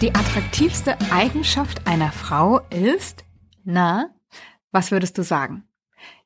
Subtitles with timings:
[0.00, 3.22] Die attraktivste Eigenschaft einer Frau ist,
[3.64, 4.14] na,
[4.72, 5.68] was würdest du sagen?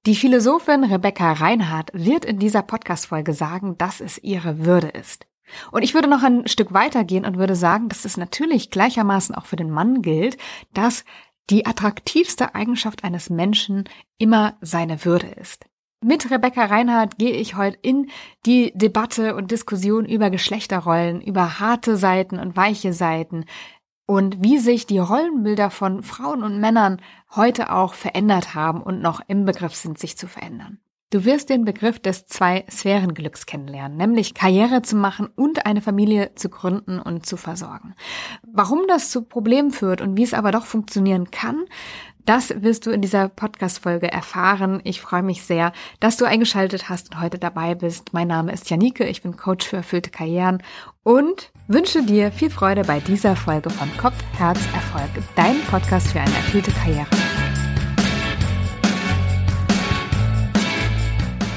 [0.06, 5.26] Die Philosophin Rebecca Reinhardt wird in dieser Podcast-Folge sagen, dass es ihre Würde ist.
[5.72, 9.46] Und ich würde noch ein Stück weitergehen und würde sagen, dass es natürlich gleichermaßen auch
[9.46, 10.38] für den Mann gilt,
[10.72, 11.04] dass
[11.50, 13.88] die attraktivste Eigenschaft eines Menschen
[14.18, 15.66] immer seine Würde ist.
[16.06, 18.10] Mit Rebecca Reinhardt gehe ich heute in
[18.44, 23.46] die Debatte und Diskussion über Geschlechterrollen, über harte Seiten und weiche Seiten
[24.04, 27.00] und wie sich die Rollenbilder von Frauen und Männern
[27.34, 30.78] heute auch verändert haben und noch im Begriff sind, sich zu verändern.
[31.08, 36.50] Du wirst den Begriff des Zwei-Sphären-Glücks kennenlernen, nämlich Karriere zu machen und eine Familie zu
[36.50, 37.94] gründen und zu versorgen.
[38.42, 41.64] Warum das zu Problemen führt und wie es aber doch funktionieren kann,
[42.24, 44.80] das wirst du in dieser Podcast-Folge erfahren.
[44.84, 48.12] Ich freue mich sehr, dass du eingeschaltet hast und heute dabei bist.
[48.12, 50.62] Mein Name ist Janike, ich bin Coach für erfüllte Karrieren
[51.02, 56.20] und wünsche dir viel Freude bei dieser Folge von Kopf, Herz, Erfolg, dein Podcast für
[56.20, 57.06] eine erfüllte Karriere.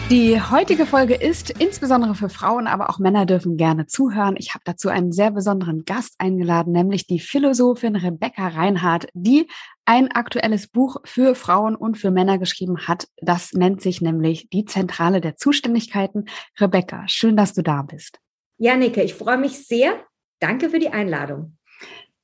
[0.09, 4.35] Die heutige Folge ist insbesondere für Frauen, aber auch Männer dürfen gerne zuhören.
[4.37, 9.47] Ich habe dazu einen sehr besonderen Gast eingeladen, nämlich die Philosophin Rebecca Reinhardt, die
[9.87, 13.07] ein aktuelles Buch für Frauen und für Männer geschrieben hat.
[13.21, 16.25] Das nennt sich nämlich Die Zentrale der Zuständigkeiten.
[16.59, 18.19] Rebecca, schön, dass du da bist.
[18.57, 20.03] Ja, Nicke, ich freue mich sehr.
[20.39, 21.57] Danke für die Einladung.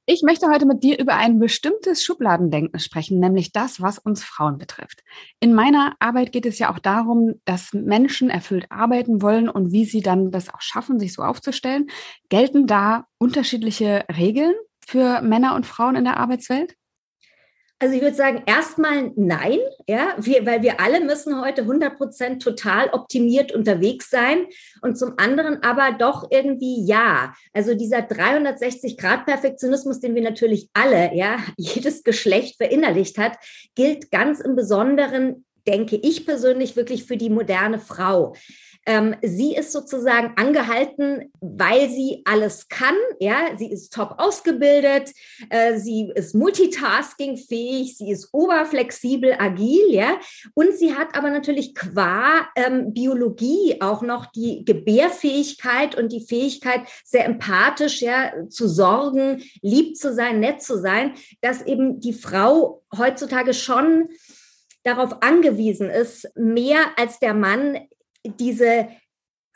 [0.06, 4.58] Ich möchte heute mit dir über ein bestimmtes Schubladendenken sprechen, nämlich das, was uns Frauen
[4.58, 5.02] betrifft.
[5.39, 9.86] In meiner Arbeit geht es ja auch darum, dass Menschen erfüllt arbeiten wollen und wie
[9.86, 11.88] sie dann das auch schaffen, sich so aufzustellen.
[12.28, 14.53] Gelten da unterschiedliche Regeln
[14.86, 16.75] für Männer und Frauen in der Arbeitswelt?
[17.83, 22.41] Also ich würde sagen, erstmal nein, ja, wir, weil wir alle müssen heute 100 Prozent
[22.41, 24.45] total optimiert unterwegs sein
[24.81, 27.33] und zum anderen aber doch irgendwie ja.
[27.51, 33.33] Also dieser 360-Grad-Perfektionismus, den wir natürlich alle, ja, jedes Geschlecht verinnerlicht hat,
[33.75, 38.33] gilt ganz im Besonderen denke ich persönlich wirklich für die moderne Frau.
[38.85, 42.95] Ähm, sie ist sozusagen angehalten, weil sie alles kann.
[43.19, 45.11] Ja, sie ist top ausgebildet,
[45.49, 50.17] äh, sie ist multitaskingfähig, sie ist oberflexibel, agil, ja,
[50.53, 56.81] und sie hat aber natürlich qua ähm, Biologie auch noch die Gebärfähigkeit und die Fähigkeit,
[57.05, 62.83] sehr empathisch ja zu sorgen, lieb zu sein, nett zu sein, dass eben die Frau
[62.95, 64.09] heutzutage schon
[64.83, 67.79] darauf angewiesen ist, mehr als der Mann
[68.23, 68.89] diese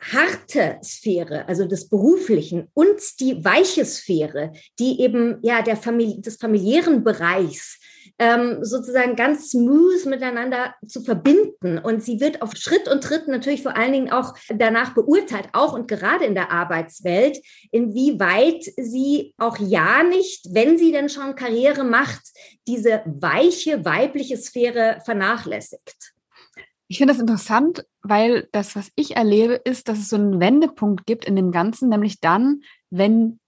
[0.00, 6.36] harte Sphäre, also des beruflichen und die weiche Sphäre, die eben ja der Familie, des
[6.36, 7.80] familiären Bereichs
[8.18, 11.78] ähm, sozusagen ganz smooth miteinander zu verbinden.
[11.78, 15.72] Und sie wird auf Schritt und Tritt natürlich vor allen Dingen auch danach beurteilt, auch
[15.72, 17.38] und gerade in der Arbeitswelt,
[17.70, 22.22] inwieweit sie auch ja nicht, wenn sie denn schon Karriere macht,
[22.66, 26.17] diese weiche weibliche Sphäre vernachlässigt.
[26.88, 31.06] Ich finde das interessant, weil das, was ich erlebe, ist, dass es so einen Wendepunkt
[31.06, 33.38] gibt in dem Ganzen, nämlich dann, wenn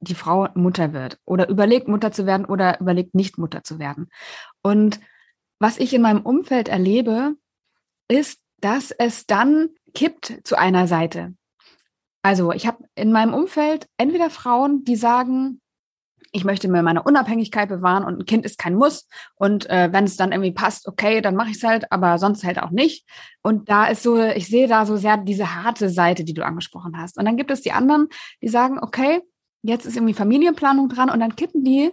[0.00, 4.08] die Frau Mutter wird oder überlegt, Mutter zu werden oder überlegt, nicht Mutter zu werden.
[4.62, 4.98] Und
[5.58, 7.34] was ich in meinem Umfeld erlebe,
[8.08, 11.34] ist, dass es dann kippt zu einer Seite.
[12.22, 15.59] Also ich habe in meinem Umfeld entweder Frauen, die sagen,
[16.32, 19.08] ich möchte mir meine Unabhängigkeit bewahren und ein Kind ist kein Muss.
[19.34, 22.44] Und äh, wenn es dann irgendwie passt, okay, dann mache ich es halt, aber sonst
[22.44, 23.06] halt auch nicht.
[23.42, 26.96] Und da ist so, ich sehe da so sehr diese harte Seite, die du angesprochen
[26.96, 27.18] hast.
[27.18, 28.08] Und dann gibt es die anderen,
[28.42, 29.20] die sagen, okay,
[29.62, 31.90] jetzt ist irgendwie Familienplanung dran und dann kippen die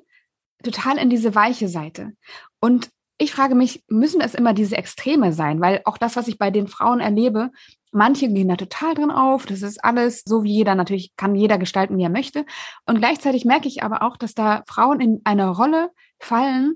[0.63, 2.13] total in diese weiche Seite.
[2.59, 5.59] Und ich frage mich, müssen es immer diese Extreme sein?
[5.59, 7.51] Weil auch das, was ich bei den Frauen erlebe,
[7.91, 9.45] manche gehen da total drin auf.
[9.45, 10.75] Das ist alles so wie jeder.
[10.75, 12.45] Natürlich kann jeder gestalten, wie er möchte.
[12.85, 16.75] Und gleichzeitig merke ich aber auch, dass da Frauen in eine Rolle fallen,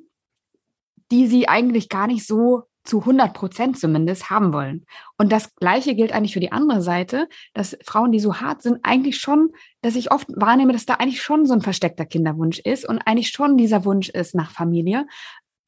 [1.11, 4.85] die sie eigentlich gar nicht so zu 100 Prozent zumindest haben wollen.
[5.17, 8.79] Und das Gleiche gilt eigentlich für die andere Seite, dass Frauen, die so hart sind,
[8.81, 12.89] eigentlich schon, dass ich oft wahrnehme, dass da eigentlich schon so ein versteckter Kinderwunsch ist
[12.89, 15.05] und eigentlich schon dieser Wunsch ist nach Familie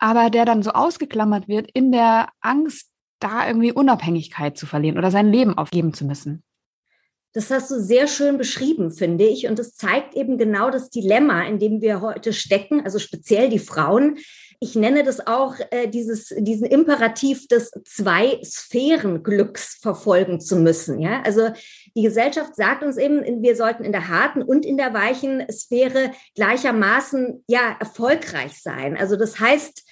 [0.04, 2.89] aber der dann so ausgeklammert wird in der Angst,
[3.24, 6.44] da irgendwie Unabhängigkeit zu verlieren oder sein Leben aufgeben zu müssen.
[7.36, 9.48] Das hast du sehr schön beschrieben, finde ich.
[9.48, 13.58] Und das zeigt eben genau das Dilemma, in dem wir heute stecken, also speziell die
[13.58, 14.20] Frauen.
[14.60, 21.00] Ich nenne das auch äh, dieses, diesen Imperativ des Zwei-Sphären-Glücks verfolgen zu müssen.
[21.00, 21.24] Ja?
[21.24, 21.50] Also
[21.96, 26.12] die Gesellschaft sagt uns eben, wir sollten in der harten und in der weichen Sphäre
[26.36, 28.96] gleichermaßen ja erfolgreich sein.
[28.96, 29.84] Also das heißt,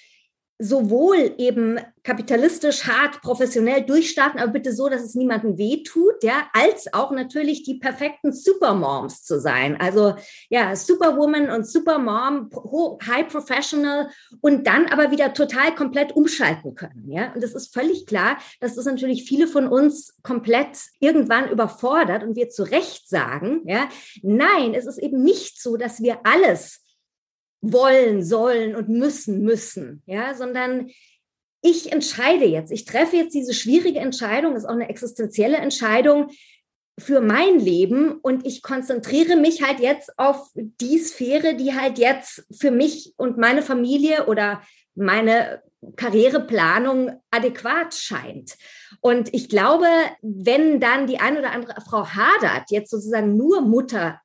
[0.61, 6.93] sowohl eben kapitalistisch hart, professionell durchstarten, aber bitte so, dass es niemandem wehtut, ja, als
[6.93, 9.79] auch natürlich die perfekten Supermoms zu sein.
[9.79, 10.15] Also
[10.49, 12.49] ja, Superwoman und Supermom,
[13.07, 14.09] High Professional
[14.39, 17.33] und dann aber wieder total komplett umschalten können, ja.
[17.33, 22.35] Und es ist völlig klar, dass das natürlich viele von uns komplett irgendwann überfordert und
[22.35, 23.89] wir zu Recht sagen, ja,
[24.21, 26.80] nein, es ist eben nicht so, dass wir alles
[27.61, 30.89] wollen, sollen und müssen, müssen, ja, sondern
[31.61, 36.31] ich entscheide jetzt, ich treffe jetzt diese schwierige Entscheidung, ist auch eine existenzielle Entscheidung
[36.99, 42.45] für mein Leben und ich konzentriere mich halt jetzt auf die Sphäre, die halt jetzt
[42.51, 44.61] für mich und meine Familie oder
[44.95, 45.61] meine
[45.95, 48.55] Karriereplanung adäquat scheint.
[48.99, 49.87] Und ich glaube,
[50.21, 54.19] wenn dann die eine oder andere Frau hadert, jetzt sozusagen nur Mutter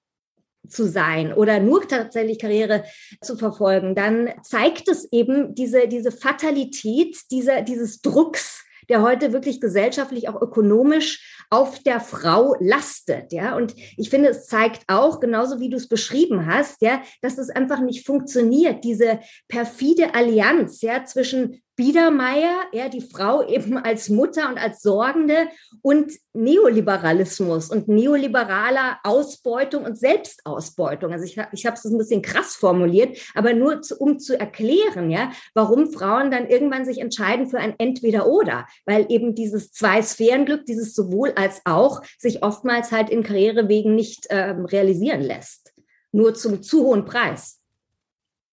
[0.68, 2.84] zu sein oder nur tatsächlich Karriere
[3.20, 9.60] zu verfolgen, dann zeigt es eben diese, diese Fatalität dieser, dieses Drucks, der heute wirklich
[9.60, 13.56] gesellschaftlich, auch ökonomisch auf der Frau lastet, ja.
[13.56, 17.50] Und ich finde, es zeigt auch, genauso wie du es beschrieben hast, ja, dass es
[17.50, 24.48] einfach nicht funktioniert, diese perfide Allianz, ja, zwischen Biedermeier, ja, die Frau eben als Mutter
[24.48, 25.48] und als Sorgende
[25.82, 31.12] und Neoliberalismus und neoliberaler Ausbeutung und Selbstausbeutung.
[31.12, 35.10] Also ich, ich habe es ein bisschen krass formuliert, aber nur zu, um zu erklären,
[35.10, 40.94] ja, warum Frauen dann irgendwann sich entscheiden für ein Entweder-Oder, weil eben dieses Zwei-Sphären-Glück, dieses
[40.94, 45.72] sowohl als auch, sich oftmals halt in Karrierewegen nicht ähm, realisieren lässt.
[46.12, 47.60] Nur zum zu hohen Preis.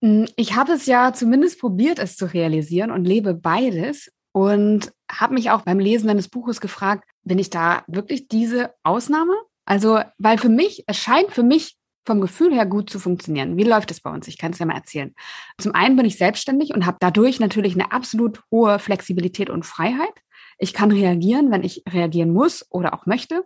[0.03, 5.33] Hm, ich habe es ja zumindest probiert, es zu realisieren und lebe beides und habe
[5.33, 9.33] mich auch beim Lesen deines Buches gefragt, bin ich da wirklich diese Ausnahme?
[9.65, 13.55] Also, weil für mich, es scheint für mich vom Gefühl her gut zu funktionieren.
[13.55, 14.27] Wie läuft es bei uns?
[14.27, 15.15] Ich kann es ja mal erzählen.
[15.57, 20.13] Zum einen bin ich selbstständig und habe dadurch natürlich eine absolut hohe Flexibilität und Freiheit.
[20.57, 23.45] Ich kann reagieren, wenn ich reagieren muss oder auch möchte.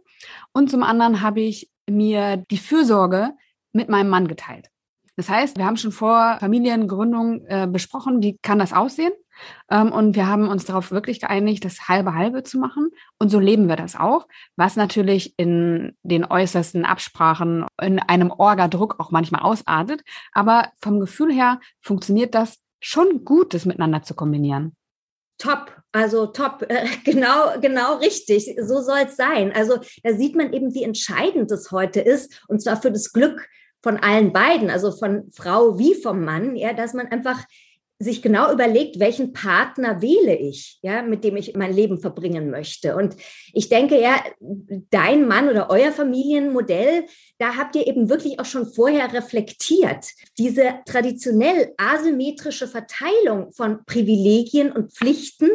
[0.54, 3.34] Und zum anderen habe ich mir die Fürsorge
[3.74, 4.72] mit meinem Mann geteilt.
[5.18, 9.12] Das heißt, wir haben schon vor Familiengründung äh, besprochen, wie kann das aussehen?
[9.70, 12.92] Ähm, und wir haben uns darauf wirklich geeinigt, das halbe halbe zu machen.
[13.20, 19.00] Und so leben wir das auch, was natürlich in den äußersten Absprachen, in einem Orga-Druck
[19.00, 20.02] auch manchmal ausartet.
[20.34, 24.76] Aber vom Gefühl her funktioniert das schon gut, das miteinander zu kombinieren.
[25.40, 26.68] Top, also top,
[27.04, 28.56] genau, genau richtig.
[28.62, 29.52] So soll es sein.
[29.52, 33.48] Also da sieht man eben, wie entscheidend es heute ist, und zwar für das Glück
[33.88, 37.46] von allen beiden, also von Frau wie vom Mann, ja, dass man einfach
[38.00, 42.96] sich genau überlegt, welchen Partner wähle ich, ja, mit dem ich mein Leben verbringen möchte.
[42.96, 43.16] Und
[43.54, 44.24] ich denke, ja,
[44.92, 47.06] dein Mann oder euer Familienmodell,
[47.40, 50.06] da habt ihr eben wirklich auch schon vorher reflektiert.
[50.38, 55.50] Diese traditionell asymmetrische Verteilung von Privilegien und Pflichten,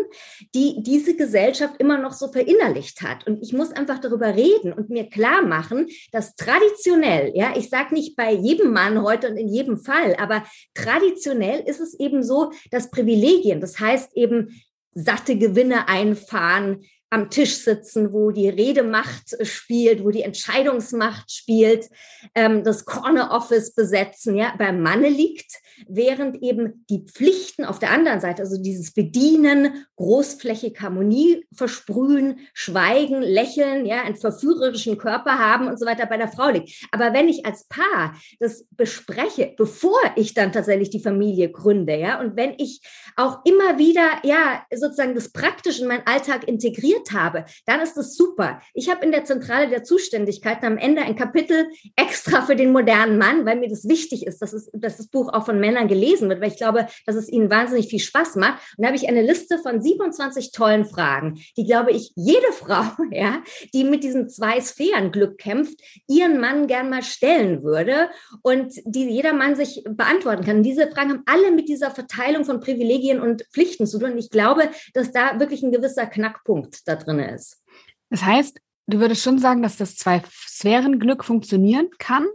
[0.52, 3.24] die diese Gesellschaft immer noch so verinnerlicht hat.
[3.24, 7.94] Und ich muss einfach darüber reden und mir klar machen, dass traditionell, ja, ich sage
[7.94, 10.42] nicht bei jedem Mann heute und in jedem Fall, aber
[10.74, 14.62] traditionell ist es eben so, so, dass Privilegien, das heißt eben
[14.94, 16.82] satte Gewinne einfahren,
[17.12, 21.90] am Tisch sitzen, wo die Redemacht spielt, wo die Entscheidungsmacht spielt,
[22.34, 25.52] ähm, das Corner Office besetzen, ja, beim Manne liegt,
[25.86, 33.20] während eben die Pflichten auf der anderen Seite, also dieses Bedienen, großflächig Harmonie versprühen, schweigen,
[33.20, 36.86] lächeln, ja, einen verführerischen Körper haben und so weiter bei der Frau liegt.
[36.92, 42.20] Aber wenn ich als Paar das bespreche, bevor ich dann tatsächlich die Familie gründe, ja,
[42.20, 42.80] und wenn ich
[43.16, 47.96] auch immer wieder, ja, sozusagen das praktisch in meinen Alltag integriert definiert habe, dann ist
[47.96, 48.60] es super.
[48.74, 51.66] Ich habe in der Zentrale der Zuständigkeiten am Ende ein Kapitel
[51.96, 55.32] extra für den modernen Mann, weil mir das wichtig ist, dass, es, dass das Buch
[55.32, 58.60] auch von Männern gelesen wird, weil ich glaube, dass es ihnen wahnsinnig viel Spaß macht.
[58.76, 62.84] Und da habe ich eine Liste von 27 tollen Fragen, die, glaube ich, jede Frau,
[63.10, 63.42] ja,
[63.74, 68.10] die mit diesem Zwei-Sphären-Glück kämpft, ihren Mann gern mal stellen würde
[68.42, 70.58] und die jeder Mann sich beantworten kann.
[70.58, 74.12] Und diese Fragen haben alle mit dieser Verteilung von Privilegien und Pflichten zu tun.
[74.12, 77.62] Und ich glaube, dass da wirklich ein gewisser Knackpunkt da drin ist.
[78.10, 82.26] Das heißt, du würdest schon sagen, dass das Zwei-Sphären-Glück funktionieren kann,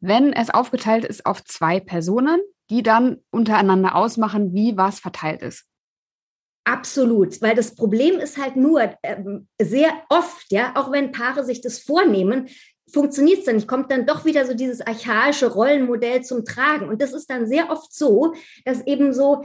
[0.00, 2.40] wenn es aufgeteilt ist auf zwei Personen,
[2.70, 5.66] die dann untereinander ausmachen, wie was verteilt ist.
[6.64, 9.16] Absolut, weil das Problem ist halt nur äh,
[9.60, 12.48] sehr oft, ja, auch wenn Paare sich das vornehmen,
[12.92, 16.88] funktioniert es dann nicht, kommt dann doch wieder so dieses archaische Rollenmodell zum Tragen.
[16.88, 19.44] Und das ist dann sehr oft so, dass eben so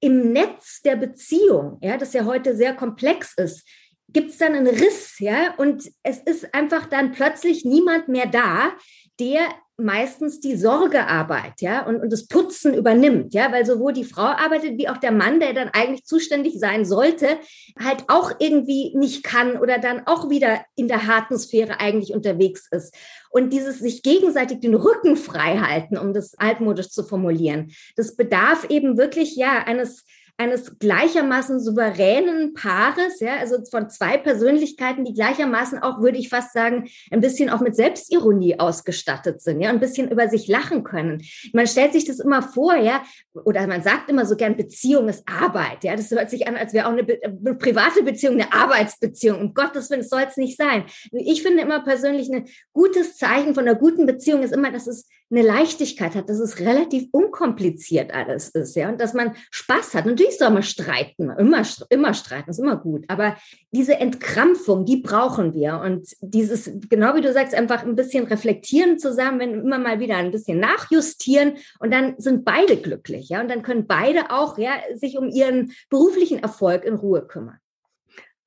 [0.00, 3.68] im Netz der Beziehung, ja, das ja heute sehr komplex ist,
[4.08, 8.72] gibt es dann einen Riss, ja, und es ist einfach dann plötzlich niemand mehr da,
[9.20, 9.40] der
[9.80, 14.76] meistens die Sorgearbeit, ja, und, und das Putzen übernimmt, ja, weil sowohl die Frau arbeitet
[14.76, 17.38] wie auch der Mann, der dann eigentlich zuständig sein sollte,
[17.78, 22.66] halt auch irgendwie nicht kann oder dann auch wieder in der harten Sphäre eigentlich unterwegs
[22.72, 22.92] ist.
[23.30, 28.68] Und dieses sich gegenseitig den Rücken frei halten, um das altmodisch zu formulieren, das bedarf
[28.70, 30.04] eben wirklich, ja, eines
[30.38, 36.52] eines gleichermaßen souveränen Paares, ja, also von zwei Persönlichkeiten, die gleichermaßen auch, würde ich fast
[36.52, 41.24] sagen, ein bisschen auch mit Selbstironie ausgestattet sind, ja, ein bisschen über sich lachen können.
[41.52, 43.02] Man stellt sich das immer vor, ja,
[43.34, 46.72] oder man sagt immer so gern, Beziehung ist Arbeit, ja, das hört sich an, als
[46.72, 49.40] wäre auch eine, eine private Beziehung eine Arbeitsbeziehung.
[49.40, 50.84] Um Gottes Willen, soll es nicht sein.
[51.10, 55.08] Ich finde immer persönlich ein gutes Zeichen von einer guten Beziehung ist immer, dass es
[55.30, 60.06] eine Leichtigkeit hat, dass es relativ unkompliziert alles ist, ja, und dass man Spaß hat.
[60.06, 63.04] Natürlich soll man streiten, immer, immer streiten, ist immer gut.
[63.08, 63.36] Aber
[63.70, 65.80] diese Entkrampfung, die brauchen wir.
[65.80, 70.16] Und dieses, genau wie du sagst, einfach ein bisschen reflektieren zusammen, wenn immer mal wieder
[70.16, 74.72] ein bisschen nachjustieren und dann sind beide glücklich, ja, und dann können beide auch, ja,
[74.94, 77.58] sich um ihren beruflichen Erfolg in Ruhe kümmern.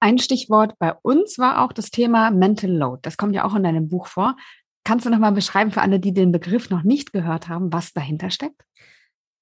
[0.04, 3.02] Ein Stichwort bei uns war auch das Thema Mental Load.
[3.04, 4.36] Das kommt ja auch in deinem Buch vor.
[4.84, 7.94] Kannst du noch mal beschreiben für alle, die den Begriff noch nicht gehört haben, was
[7.94, 8.62] dahinter steckt?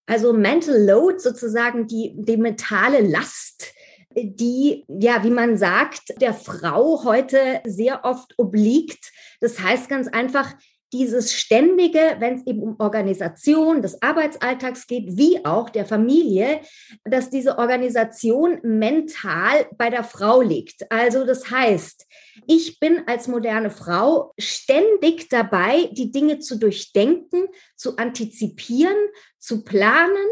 [0.06, 3.74] Also Mental Load, sozusagen die, die mentale Last,
[4.16, 9.12] die, ja, wie man sagt, der Frau heute sehr oft obliegt.
[9.40, 10.54] Das heißt ganz einfach,
[10.94, 16.62] dieses ständige, wenn es eben um Organisation des Arbeitsalltags geht, wie auch der Familie,
[17.04, 20.92] dass diese Organisation mental bei der Frau liegt.
[20.92, 22.06] Also das heißt,
[22.48, 28.98] ich bin als moderne Frau ständig dabei, die Dinge zu durchdenken, zu antizipieren,
[29.40, 30.28] zu planen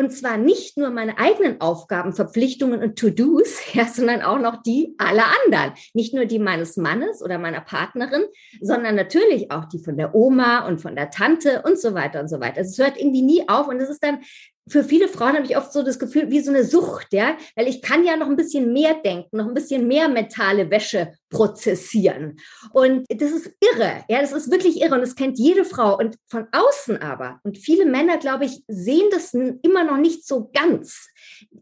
[0.00, 4.94] und zwar nicht nur meine eigenen Aufgaben, Verpflichtungen und To-Dos, ja, sondern auch noch die
[4.96, 5.74] aller anderen.
[5.92, 8.24] Nicht nur die meines Mannes oder meiner Partnerin,
[8.62, 12.28] sondern natürlich auch die von der Oma und von der Tante und so weiter und
[12.28, 12.62] so weiter.
[12.62, 14.20] Es hört irgendwie nie auf und es ist dann
[14.68, 17.68] für viele Frauen habe ich oft so das Gefühl, wie so eine Sucht, ja, weil
[17.68, 22.38] ich kann ja noch ein bisschen mehr denken, noch ein bisschen mehr mentale Wäsche prozessieren.
[22.72, 25.98] Und das ist irre, ja, das ist wirklich irre und das kennt jede Frau.
[25.98, 30.50] Und von außen aber, und viele Männer, glaube ich, sehen das immer noch nicht so
[30.52, 31.08] ganz.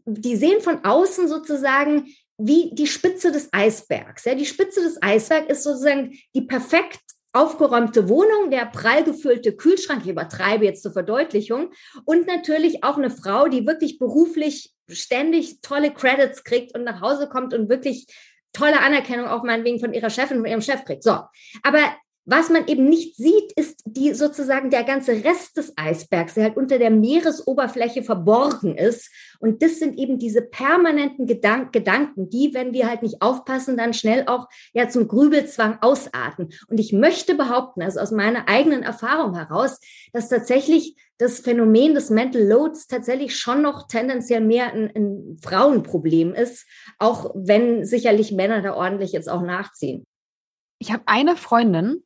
[0.05, 4.25] Die sehen von außen sozusagen wie die Spitze des Eisbergs.
[4.25, 10.01] Ja, die Spitze des Eisbergs ist sozusagen die perfekt aufgeräumte Wohnung, der prall gefüllte Kühlschrank,
[10.03, 11.71] ich übertreibe jetzt zur Verdeutlichung,
[12.05, 17.29] und natürlich auch eine Frau, die wirklich beruflich ständig tolle Credits kriegt und nach Hause
[17.29, 18.07] kommt und wirklich
[18.53, 21.03] tolle Anerkennung auch meinetwegen von ihrer Chefin, von ihrem Chef kriegt.
[21.03, 21.19] So,
[21.61, 21.79] aber
[22.29, 26.57] was man eben nicht sieht, ist die sozusagen der ganze Rest des Eisbergs, der halt
[26.57, 29.09] unter der Meeresoberfläche verborgen ist.
[29.39, 33.93] Und das sind eben diese permanenten Gedank Gedanken, die, wenn wir halt nicht aufpassen, dann
[33.93, 36.49] schnell auch ja zum Grübelzwang ausarten.
[36.67, 39.79] Und ich möchte behaupten, also aus meiner eigenen Erfahrung heraus,
[40.13, 46.35] dass tatsächlich das Phänomen des Mental Loads tatsächlich schon noch tendenziell mehr ein, ein Frauenproblem
[46.35, 46.67] ist,
[46.99, 50.05] auch wenn sicherlich Männer da ordentlich jetzt auch nachziehen.
[50.79, 52.03] Ich habe eine Freundin,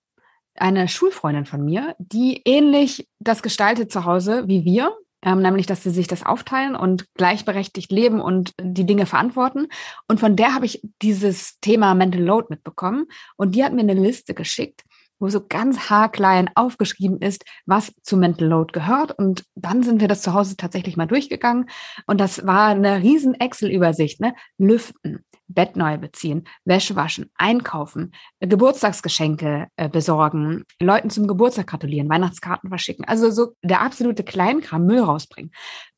[0.56, 5.84] eine Schulfreundin von mir, die ähnlich das gestaltet zu Hause wie wir, ähm, nämlich dass
[5.84, 9.68] sie sich das aufteilen und gleichberechtigt leben und die Dinge verantworten.
[10.08, 13.06] Und von der habe ich dieses Thema Mental Load mitbekommen
[13.38, 14.84] und die hat mir eine Liste geschickt,
[15.20, 19.18] wo so ganz haarklein aufgeschrieben ist, was zu Mental Load gehört.
[19.18, 21.70] Und dann sind wir das zu Hause tatsächlich mal durchgegangen.
[22.06, 24.36] Und das war eine riesen Excel-Übersicht, ne?
[24.58, 32.70] Lüften, Bett neu beziehen, Wäsche waschen, einkaufen, Geburtstagsgeschenke äh, besorgen, Leuten zum Geburtstag gratulieren, Weihnachtskarten
[32.70, 33.06] verschicken.
[33.06, 35.52] Also so der absolute Kleinkram Müll rausbringen,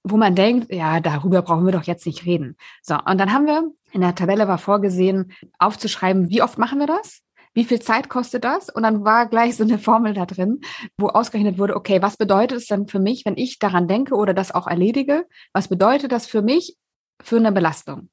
[0.03, 2.57] wo man denkt, ja, darüber brauchen wir doch jetzt nicht reden.
[2.81, 6.87] So, und dann haben wir in der Tabelle war vorgesehen, aufzuschreiben, wie oft machen wir
[6.87, 7.21] das?
[7.53, 8.69] Wie viel Zeit kostet das?
[8.69, 10.59] Und dann war gleich so eine Formel da drin,
[10.97, 14.33] wo ausgerechnet wurde, okay, was bedeutet es dann für mich, wenn ich daran denke oder
[14.33, 15.25] das auch erledige?
[15.53, 16.75] Was bedeutet das für mich
[17.21, 18.09] für eine Belastung?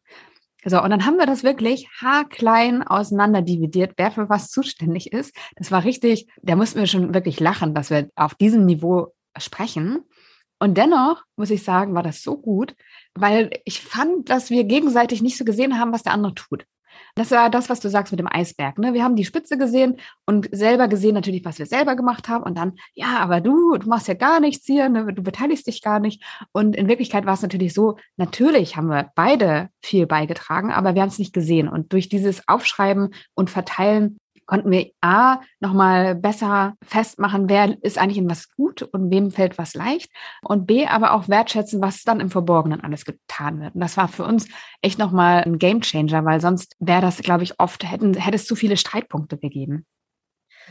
[0.64, 5.35] So, und dann haben wir das wirklich haarklein auseinander dividiert, wer für was zuständig ist.
[5.57, 10.04] Das war richtig, da mussten wir schon wirklich lachen, dass wir auf diesem Niveau sprechen.
[10.61, 12.76] Und dennoch muss ich sagen, war das so gut,
[13.14, 16.64] weil ich fand, dass wir gegenseitig nicht so gesehen haben, was der andere tut.
[17.15, 18.79] Das war das, was du sagst mit dem Eisberg.
[18.79, 18.95] Ne?
[18.95, 22.45] Wir haben die Spitze gesehen und selber gesehen natürlich, was wir selber gemacht haben.
[22.45, 25.13] Und dann, ja, aber du, du machst ja gar nichts hier, ne?
[25.13, 26.23] du beteiligst dich gar nicht.
[26.53, 31.03] Und in Wirklichkeit war es natürlich so, natürlich haben wir beide viel beigetragen, aber wir
[31.03, 31.69] haben es nicht gesehen.
[31.69, 38.19] Und durch dieses Aufschreiben und Verteilen konnten wir A, nochmal besser festmachen, wer ist eigentlich
[38.19, 40.11] in was gut und wem fällt was leicht
[40.43, 43.75] und B, aber auch wertschätzen, was dann im Verborgenen alles getan wird.
[43.75, 44.49] Und das war für uns
[44.81, 48.57] echt nochmal ein Gamechanger, weil sonst wäre das, glaube ich, oft, hätten, hätte es zu
[48.57, 49.87] viele Streitpunkte gegeben.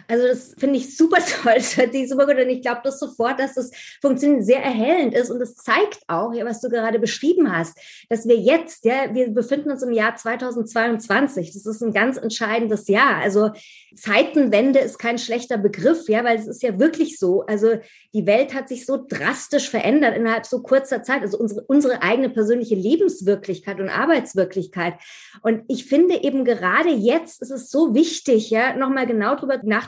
[0.07, 2.99] Also das finde ich super toll, das hört sich super gut und ich glaube das
[2.99, 3.71] sofort, dass das
[4.01, 7.77] Funktionieren sehr erhellend ist und es zeigt auch, ja, was du gerade beschrieben hast,
[8.09, 12.87] dass wir jetzt, ja, wir befinden uns im Jahr 2022, das ist ein ganz entscheidendes
[12.87, 13.17] Jahr.
[13.17, 13.51] Also
[13.95, 17.45] Zeitenwende ist kein schlechter Begriff, ja, weil es ist ja wirklich so.
[17.45, 17.79] Also
[18.13, 22.29] die Welt hat sich so drastisch verändert innerhalb so kurzer Zeit, also unsere, unsere eigene
[22.29, 24.95] persönliche Lebenswirklichkeit und Arbeitswirklichkeit.
[25.41, 29.80] Und ich finde eben gerade jetzt ist es so wichtig, ja, nochmal genau drüber nachzudenken,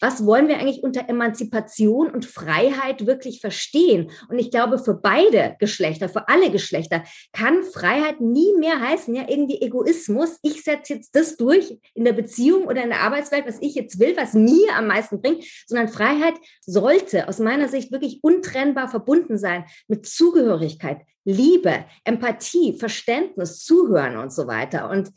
[0.00, 4.10] was wollen wir eigentlich unter Emanzipation und Freiheit wirklich verstehen?
[4.28, 9.26] Und ich glaube, für beide Geschlechter, für alle Geschlechter kann Freiheit nie mehr heißen, ja,
[9.28, 10.38] irgendwie Egoismus.
[10.42, 13.98] Ich setze jetzt das durch in der Beziehung oder in der Arbeitswelt, was ich jetzt
[13.98, 19.38] will, was mir am meisten bringt, sondern Freiheit sollte aus meiner Sicht wirklich untrennbar verbunden
[19.38, 24.88] sein mit Zugehörigkeit, Liebe, Empathie, Verständnis, Zuhören und so weiter.
[24.88, 25.10] Und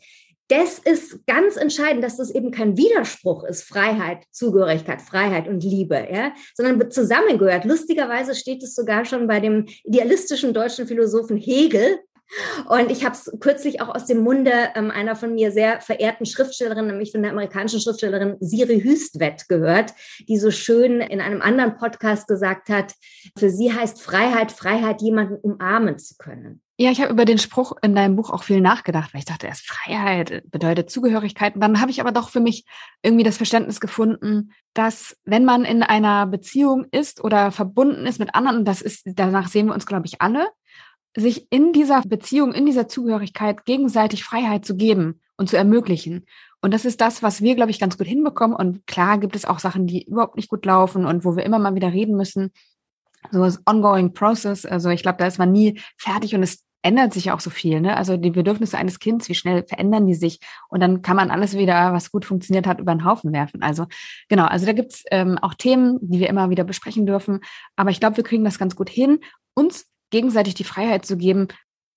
[0.52, 6.06] das ist ganz entscheidend, dass das eben kein Widerspruch ist, Freiheit, Zugehörigkeit, Freiheit und Liebe,
[6.12, 7.64] ja, sondern zusammengehört.
[7.64, 12.00] Lustigerweise steht es sogar schon bei dem idealistischen deutschen Philosophen Hegel,
[12.68, 16.26] und ich habe es kürzlich auch aus dem Munde ähm, einer von mir sehr verehrten
[16.26, 19.92] Schriftstellerin, nämlich von der amerikanischen Schriftstellerin Siri Hüstvedt gehört,
[20.28, 22.94] die so schön in einem anderen Podcast gesagt hat,
[23.36, 26.62] für sie heißt Freiheit, Freiheit, jemanden umarmen zu können.
[26.78, 29.46] Ja, ich habe über den Spruch in deinem Buch auch viel nachgedacht, weil ich dachte,
[29.46, 31.52] erst Freiheit bedeutet Zugehörigkeit.
[31.56, 32.64] Dann habe ich aber doch für mich
[33.02, 38.34] irgendwie das Verständnis gefunden, dass wenn man in einer Beziehung ist oder verbunden ist mit
[38.34, 40.48] anderen, das ist, danach sehen wir uns, glaube ich, alle,
[41.16, 46.26] sich in dieser Beziehung, in dieser Zugehörigkeit gegenseitig Freiheit zu geben und zu ermöglichen.
[46.60, 48.56] Und das ist das, was wir, glaube ich, ganz gut hinbekommen.
[48.56, 51.58] Und klar gibt es auch Sachen, die überhaupt nicht gut laufen und wo wir immer
[51.58, 52.52] mal wieder reden müssen.
[53.30, 54.64] So das ongoing process.
[54.64, 57.80] Also ich glaube, da ist man nie fertig und es ändert sich auch so viel.
[57.80, 57.96] Ne?
[57.96, 60.40] Also die Bedürfnisse eines Kindes, wie schnell verändern die sich?
[60.68, 63.62] Und dann kann man alles wieder, was gut funktioniert hat, über den Haufen werfen.
[63.62, 63.86] Also
[64.28, 67.40] genau, also da gibt's ähm, auch Themen, die wir immer wieder besprechen dürfen.
[67.76, 69.20] Aber ich glaube, wir kriegen das ganz gut hin,
[69.54, 71.48] uns gegenseitig die Freiheit zu geben,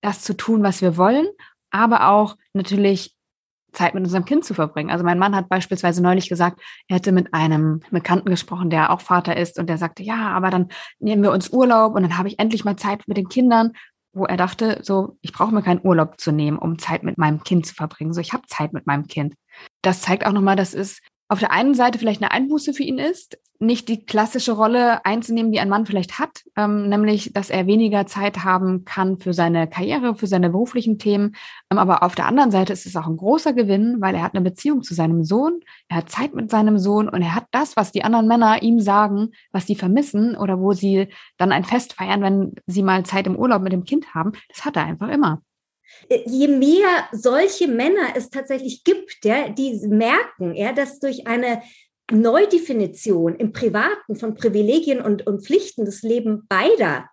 [0.02, 1.28] das zu tun, was wir wollen,
[1.70, 3.14] aber auch natürlich
[3.72, 4.90] Zeit mit unserem Kind zu verbringen.
[4.90, 9.02] Also mein Mann hat beispielsweise neulich gesagt, er hätte mit einem Bekannten gesprochen, der auch
[9.02, 12.28] Vater ist und der sagte, ja, aber dann nehmen wir uns Urlaub und dann habe
[12.28, 13.72] ich endlich mal Zeit mit den Kindern
[14.16, 17.44] wo er dachte, so, ich brauche mir keinen Urlaub zu nehmen, um Zeit mit meinem
[17.44, 18.14] Kind zu verbringen.
[18.14, 19.34] So, ich habe Zeit mit meinem Kind.
[19.82, 22.98] Das zeigt auch nochmal, dass es auf der einen Seite vielleicht eine Einbuße für ihn
[22.98, 27.66] ist, nicht die klassische Rolle einzunehmen, die ein Mann vielleicht hat, ähm, nämlich, dass er
[27.66, 31.34] weniger Zeit haben kann für seine Karriere, für seine beruflichen Themen.
[31.70, 34.34] Ähm, aber auf der anderen Seite ist es auch ein großer Gewinn, weil er hat
[34.34, 37.76] eine Beziehung zu seinem Sohn, er hat Zeit mit seinem Sohn und er hat das,
[37.76, 41.08] was die anderen Männer ihm sagen, was sie vermissen oder wo sie
[41.38, 44.32] dann ein Fest feiern, wenn sie mal Zeit im Urlaub mit dem Kind haben.
[44.48, 45.40] Das hat er einfach immer.
[46.08, 51.62] Äh, je mehr solche Männer es tatsächlich gibt, ja, die merken, ja, dass durch eine
[52.10, 57.08] Neudefinition im Privaten von Privilegien und, und Pflichten das Leben beider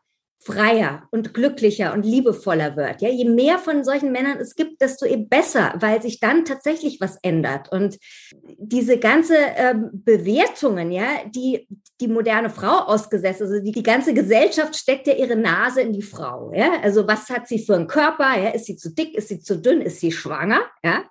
[0.46, 3.02] freier und glücklicher und liebevoller wird.
[3.02, 7.00] Ja, je mehr von solchen Männern es gibt, desto eben besser, weil sich dann tatsächlich
[7.00, 7.72] was ändert.
[7.72, 7.98] Und
[8.58, 11.68] diese ganze ähm, Bewertungen, ja, die
[12.02, 16.02] die moderne Frau ausgesetzt, also die, die ganze Gesellschaft steckt ja ihre Nase in die
[16.02, 16.52] Frau.
[16.54, 18.38] Ja, also was hat sie für einen Körper?
[18.38, 19.16] Ja, ist sie zu dick?
[19.16, 19.80] Ist sie zu dünn?
[19.80, 20.60] Ist sie schwanger?
[20.84, 21.04] Ja,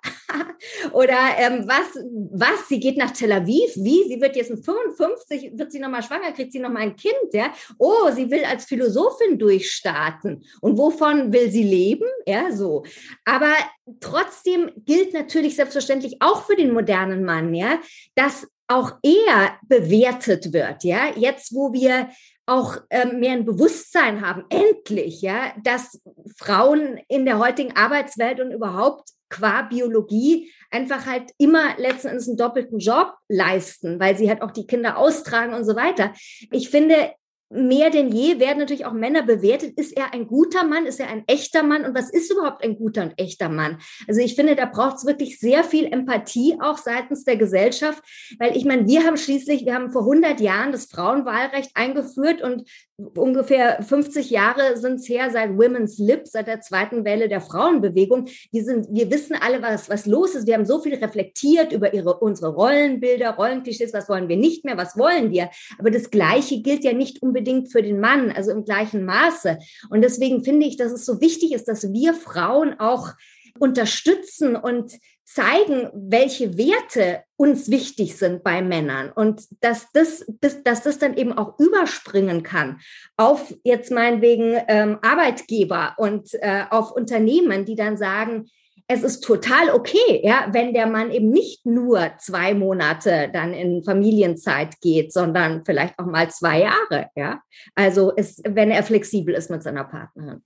[0.91, 2.03] oder ähm, was?
[2.31, 2.67] Was?
[2.67, 3.71] Sie geht nach Tel Aviv?
[3.75, 4.07] Wie?
[4.07, 6.31] Sie wird jetzt in 55 wird sie noch mal schwanger?
[6.31, 7.33] Kriegt sie noch mal ein Kind?
[7.33, 10.43] Ja, oh, sie will als Philosophin Berufin durchstarten.
[10.61, 12.07] Und wovon will sie leben?
[12.25, 12.83] Ja, so.
[13.25, 13.53] Aber
[13.99, 17.79] trotzdem gilt natürlich selbstverständlich auch für den modernen Mann, ja,
[18.15, 21.11] dass auch er bewertet wird, ja.
[21.15, 22.09] Jetzt, wo wir
[22.45, 26.01] auch ähm, mehr ein Bewusstsein haben, endlich, ja, dass
[26.37, 32.37] Frauen in der heutigen Arbeitswelt und überhaupt qua Biologie einfach halt immer letzten Endes einen
[32.37, 36.13] doppelten Job leisten, weil sie halt auch die Kinder austragen und so weiter.
[36.51, 37.13] Ich finde,
[37.53, 39.77] mehr denn je werden natürlich auch Männer bewertet.
[39.77, 40.85] Ist er ein guter Mann?
[40.85, 41.85] Ist er ein echter Mann?
[41.85, 43.77] Und was ist überhaupt ein guter und echter Mann?
[44.07, 48.03] Also ich finde, da braucht es wirklich sehr viel Empathie auch seitens der Gesellschaft,
[48.39, 52.67] weil ich meine, wir haben schließlich, wir haben vor 100 Jahren das Frauenwahlrecht eingeführt und
[53.15, 58.27] ungefähr 50 Jahre sind es her seit Women's Lib, seit der zweiten Welle der Frauenbewegung.
[58.51, 60.47] Wir, sind, wir wissen alle, was, was los ist.
[60.47, 64.77] Wir haben so viel reflektiert über ihre, unsere Rollenbilder, Rollenklischees, was wollen wir nicht mehr,
[64.77, 65.49] was wollen wir.
[65.79, 69.57] Aber das Gleiche gilt ja nicht unbedingt für den Mann, also im gleichen Maße.
[69.89, 73.13] Und deswegen finde ich, dass es so wichtig ist, dass wir Frauen auch
[73.59, 74.93] unterstützen und
[75.25, 81.33] zeigen, welche Werte uns wichtig sind bei Männern und dass das, dass das dann eben
[81.33, 82.79] auch überspringen kann
[83.17, 88.47] auf jetzt meinetwegen ähm, Arbeitgeber und äh, auf Unternehmen, die dann sagen,
[88.87, 93.83] es ist total okay, ja, wenn der Mann eben nicht nur zwei Monate dann in
[93.83, 97.41] Familienzeit geht, sondern vielleicht auch mal zwei Jahre, ja.
[97.75, 100.43] Also es, wenn er flexibel ist mit seiner Partnerin.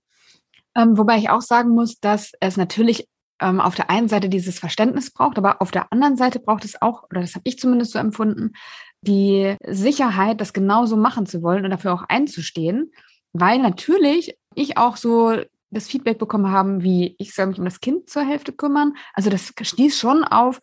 [0.76, 3.08] Ähm, wobei ich auch sagen muss, dass es natürlich
[3.40, 6.80] ähm, auf der einen Seite dieses Verständnis braucht, aber auf der anderen Seite braucht es
[6.80, 8.52] auch, oder das habe ich zumindest so empfunden,
[9.00, 12.92] die Sicherheit, das genauso machen zu wollen und dafür auch einzustehen,
[13.32, 15.36] weil natürlich ich auch so
[15.70, 18.94] das Feedback bekommen haben, wie ich soll mich um das Kind zur Hälfte kümmern.
[19.12, 20.60] Also das stieß schon auf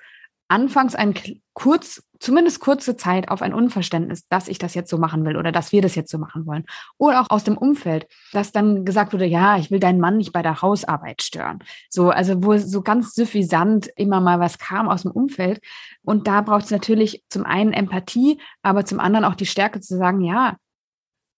[0.48, 1.16] anfangs ein
[1.54, 5.52] kurz, zumindest kurze Zeit auf ein Unverständnis, dass ich das jetzt so machen will oder
[5.52, 6.66] dass wir das jetzt so machen wollen.
[6.98, 10.34] Oder auch aus dem Umfeld, dass dann gesagt wurde, ja, ich will deinen Mann nicht
[10.34, 11.60] bei der Hausarbeit stören.
[11.90, 15.62] So, also wo so ganz suffisant immer mal was kam aus dem Umfeld.
[16.04, 19.98] Und da braucht es natürlich zum einen Empathie, aber zum anderen auch die Stärke zu
[19.98, 20.58] sagen, ja,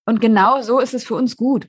[0.06, 1.67] und genau so ist es für uns gut.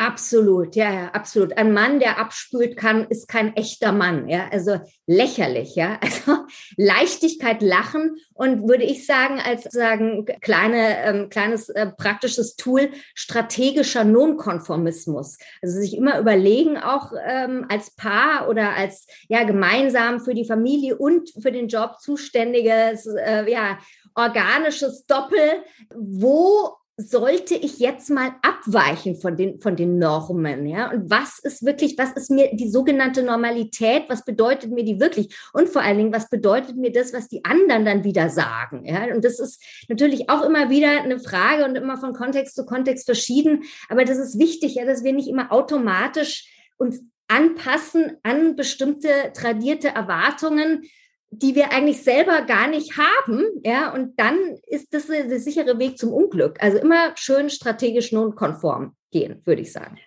[0.00, 1.58] Absolut, ja, ja, absolut.
[1.58, 4.48] Ein Mann, der abspült kann, ist kein echter Mann, ja.
[4.50, 6.00] Also lächerlich, ja.
[6.10, 6.46] Also
[6.78, 14.04] Leichtigkeit, Lachen und würde ich sagen, als sagen kleine, ähm, kleines äh, praktisches Tool strategischer
[14.04, 15.36] Nonkonformismus.
[15.60, 20.96] Also sich immer überlegen, auch ähm, als Paar oder als ja gemeinsam für die Familie
[20.96, 23.78] und für den Job zuständiges, äh, ja
[24.14, 25.62] organisches Doppel,
[25.94, 30.66] wo sollte ich jetzt mal abweichen von den, von den Normen?
[30.66, 30.90] Ja?
[30.90, 34.04] Und was ist wirklich, was ist mir die sogenannte Normalität?
[34.08, 35.34] Was bedeutet mir die wirklich?
[35.52, 38.84] Und vor allen Dingen, was bedeutet mir das, was die anderen dann wieder sagen?
[38.84, 39.04] Ja?
[39.14, 43.06] Und das ist natürlich auch immer wieder eine Frage und immer von Kontext zu Kontext
[43.06, 43.64] verschieden.
[43.88, 49.88] Aber das ist wichtig, ja, dass wir nicht immer automatisch uns anpassen an bestimmte tradierte
[49.88, 50.82] Erwartungen,
[51.30, 55.96] die wir eigentlich selber gar nicht haben, ja, und dann ist das der sichere Weg
[55.96, 56.62] zum Unglück.
[56.62, 59.98] Also immer schön strategisch nun konform gehen, würde ich sagen.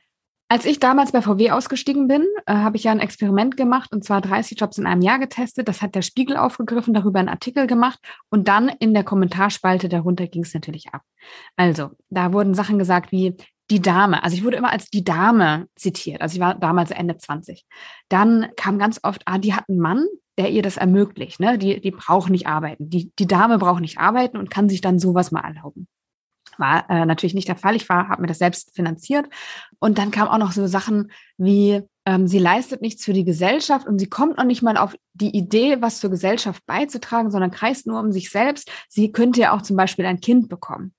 [0.49, 4.03] Als ich damals bei VW ausgestiegen bin, äh, habe ich ja ein Experiment gemacht und
[4.03, 5.67] zwar 30 Jobs in einem Jahr getestet.
[5.67, 7.97] Das hat der Spiegel aufgegriffen, darüber einen Artikel gemacht
[8.29, 11.01] und dann in der Kommentarspalte darunter ging es natürlich ab.
[11.55, 13.35] Also, da wurden Sachen gesagt wie
[13.71, 14.23] die Dame.
[14.23, 16.21] Also ich wurde immer als die Dame zitiert.
[16.21, 17.65] Also ich war damals Ende 20.
[18.09, 20.05] Dann kam ganz oft, ah, die hat einen Mann,
[20.37, 21.39] der ihr das ermöglicht.
[21.39, 21.57] Ne?
[21.57, 22.89] Die, die braucht nicht arbeiten.
[22.89, 25.87] Die, die Dame braucht nicht arbeiten und kann sich dann sowas mal erlauben.
[26.57, 27.75] War äh, natürlich nicht der Fall.
[27.75, 29.27] Ich habe mir das selbst finanziert.
[29.79, 33.87] Und dann kam auch noch so Sachen wie, ähm, sie leistet nichts für die Gesellschaft
[33.87, 37.87] und sie kommt noch nicht mal auf die Idee, was zur Gesellschaft beizutragen, sondern kreist
[37.87, 38.71] nur um sich selbst.
[38.89, 40.93] Sie könnte ja auch zum Beispiel ein Kind bekommen.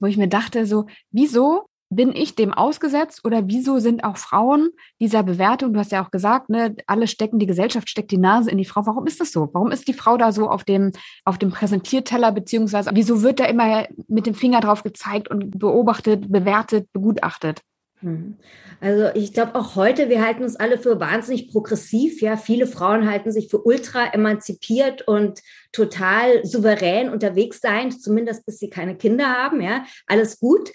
[0.00, 4.70] Wo ich mir dachte, so, wieso bin ich dem ausgesetzt oder wieso sind auch Frauen
[5.00, 8.50] dieser Bewertung, du hast ja auch gesagt, ne, alle stecken, die Gesellschaft steckt die Nase
[8.50, 8.84] in die Frau.
[8.86, 9.48] Warum ist das so?
[9.52, 10.92] Warum ist die Frau da so auf dem,
[11.24, 16.30] auf dem Präsentierteller, beziehungsweise wieso wird da immer mit dem Finger drauf gezeigt und beobachtet,
[16.30, 17.62] bewertet, begutachtet?
[18.00, 18.36] Hm.
[18.80, 22.20] Also ich glaube auch heute, wir halten uns alle für wahnsinnig progressiv.
[22.20, 25.40] Ja, viele Frauen halten sich für ultra emanzipiert und
[25.72, 29.60] total souverän unterwegs sein, zumindest bis sie keine Kinder haben.
[29.60, 30.70] Ja, alles gut.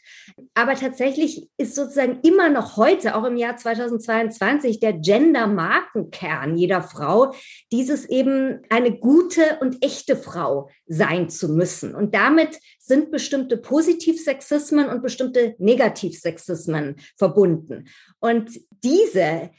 [0.54, 7.34] Aber tatsächlich ist sozusagen immer noch heute, auch im Jahr 2022, der Gender-Markenkern jeder Frau,
[7.72, 11.96] dieses eben eine gute und echte Frau sein zu müssen.
[11.96, 17.86] Und damit sind bestimmte Positivsexismen und bestimmte Negativsexismen verbunden.
[18.20, 18.52] Und
[18.84, 19.50] diese,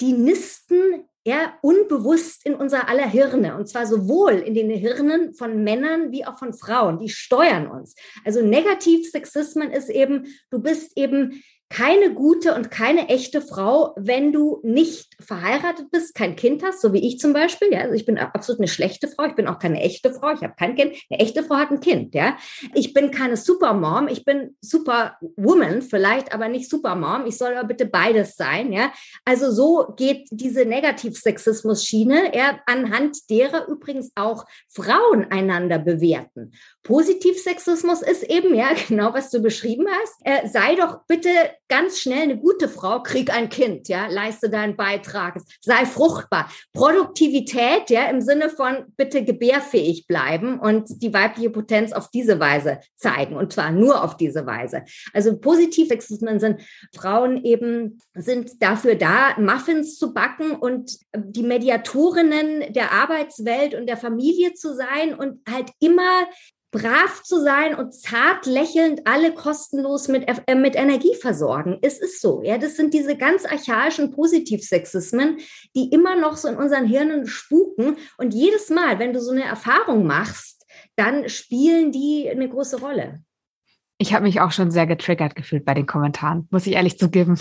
[0.00, 3.56] die nisten ja, unbewusst in unser aller Hirne.
[3.56, 6.98] Und zwar sowohl in den Hirnen von Männern wie auch von Frauen.
[6.98, 7.94] Die steuern uns.
[8.24, 14.60] Also Negativsexismen ist eben, du bist eben keine gute und keine echte Frau, wenn du
[14.62, 17.72] nicht verheiratet bist, kein Kind hast, so wie ich zum Beispiel.
[17.72, 19.24] Ja, also ich bin absolut eine schlechte Frau.
[19.24, 20.34] Ich bin auch keine echte Frau.
[20.34, 20.94] Ich habe kein Kind.
[21.08, 22.14] Eine echte Frau hat ein Kind.
[22.14, 22.36] Ja,
[22.74, 24.08] ich bin keine Supermom.
[24.08, 27.24] Ich bin Superwoman vielleicht, aber nicht Supermom.
[27.24, 28.70] Ich soll aber bitte beides sein.
[28.70, 28.92] Ja,
[29.24, 36.52] also so geht diese Negativsexismus-Schiene, ja, anhand derer übrigens auch Frauen einander bewerten.
[36.82, 40.16] Positivsexismus ist eben ja genau, was du beschrieben hast.
[40.24, 41.30] Äh, sei doch bitte
[41.72, 46.52] ganz schnell eine gute Frau, krieg ein Kind, ja, leiste deinen Beitrag, sei fruchtbar.
[46.74, 52.80] Produktivität, ja, im Sinne von bitte gebärfähig bleiben und die weibliche Potenz auf diese Weise
[52.96, 54.82] zeigen und zwar nur auf diese Weise.
[55.14, 56.60] Also Positivsexismen sind
[56.94, 63.96] Frauen eben sind dafür da, Muffins zu backen und die Mediatorinnen der Arbeitswelt und der
[63.96, 66.26] Familie zu sein und halt immer
[66.72, 71.78] brav zu sein und zart lächelnd alle kostenlos mit, äh, mit Energie versorgen.
[71.82, 72.42] Es ist so.
[72.42, 75.38] Ja, das sind diese ganz archaischen Positivsexismen,
[75.76, 77.96] die immer noch so in unseren Hirnen spuken.
[78.16, 83.22] Und jedes Mal, wenn du so eine Erfahrung machst, dann spielen die eine große Rolle.
[83.98, 87.38] Ich habe mich auch schon sehr getriggert gefühlt bei den Kommentaren, muss ich ehrlich zugeben.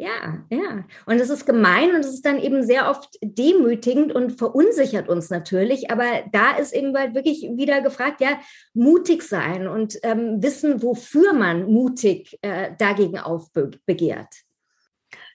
[0.00, 0.84] Ja, ja.
[1.06, 5.28] Und es ist gemein und es ist dann eben sehr oft demütigend und verunsichert uns
[5.28, 5.90] natürlich.
[5.90, 8.38] Aber da ist eben halt wirklich wieder gefragt, ja,
[8.74, 14.32] mutig sein und ähm, wissen, wofür man mutig äh, dagegen aufbegehrt.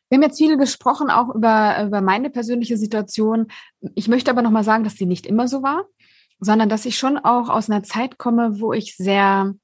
[0.07, 3.47] Wir haben jetzt viel gesprochen, auch über, über meine persönliche Situation.
[3.95, 5.87] Ich möchte aber nochmal sagen, dass sie nicht immer so war,
[6.39, 9.55] sondern dass ich schon auch aus einer Zeit komme, wo ich sehr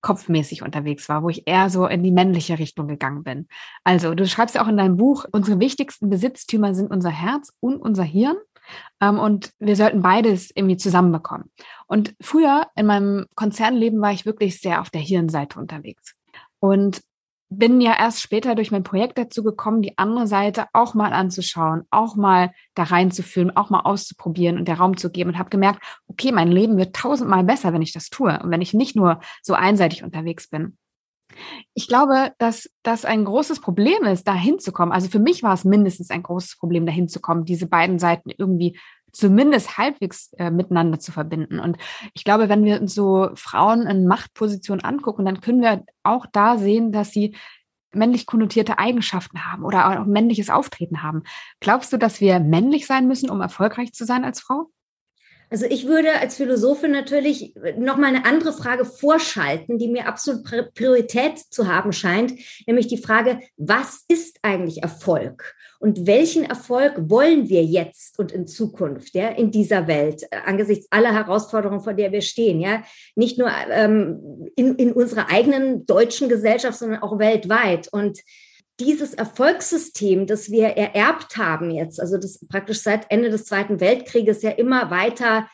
[0.00, 3.48] kopfmäßig unterwegs war, wo ich eher so in die männliche Richtung gegangen bin.
[3.84, 7.76] Also, du schreibst ja auch in deinem Buch, unsere wichtigsten Besitztümer sind unser Herz und
[7.76, 8.36] unser Hirn.
[9.00, 11.50] Ähm, und wir sollten beides irgendwie zusammenbekommen.
[11.86, 16.14] Und früher in meinem Konzernleben war ich wirklich sehr auf der Hirnseite unterwegs.
[16.58, 17.00] Und
[17.48, 21.84] bin ja erst später durch mein Projekt dazu gekommen, die andere Seite auch mal anzuschauen,
[21.90, 25.80] auch mal da reinzufühlen, auch mal auszuprobieren und der Raum zu geben und habe gemerkt,
[26.08, 29.20] okay, mein Leben wird tausendmal besser, wenn ich das tue und wenn ich nicht nur
[29.42, 30.76] so einseitig unterwegs bin.
[31.74, 34.92] Ich glaube, dass das ein großes Problem ist, da hinzukommen.
[34.92, 38.78] Also für mich war es mindestens ein großes Problem, da hinzukommen, diese beiden Seiten irgendwie
[39.12, 41.58] zumindest halbwegs äh, miteinander zu verbinden.
[41.58, 41.78] Und
[42.14, 46.58] ich glaube, wenn wir uns so Frauen in Machtpositionen angucken, dann können wir auch da
[46.58, 47.34] sehen, dass sie
[47.92, 51.22] männlich konnotierte Eigenschaften haben oder auch männliches Auftreten haben.
[51.60, 54.70] Glaubst du, dass wir männlich sein müssen, um erfolgreich zu sein als Frau?
[55.48, 60.44] Also ich würde als Philosophin natürlich noch mal eine andere Frage vorschalten, die mir absolut
[60.74, 62.34] Priorität zu haben scheint,
[62.66, 65.54] nämlich die Frage, was ist eigentlich Erfolg?
[65.78, 70.86] Und welchen Erfolg wollen wir jetzt und in Zukunft, ja, in dieser Welt, äh, angesichts
[70.90, 72.82] aller Herausforderungen, vor der wir stehen, ja,
[73.14, 77.88] nicht nur ähm, in, in unserer eigenen deutschen Gesellschaft, sondern auch weltweit.
[77.92, 78.20] Und
[78.78, 84.42] dieses Erfolgssystem, das wir ererbt haben jetzt, also das praktisch seit Ende des Zweiten Weltkrieges
[84.42, 85.48] ja immer weiter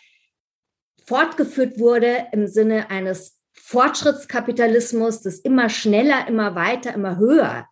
[1.07, 7.67] fortgeführt wurde im Sinne eines Fortschrittskapitalismus, das immer schneller, immer weiter, immer höher.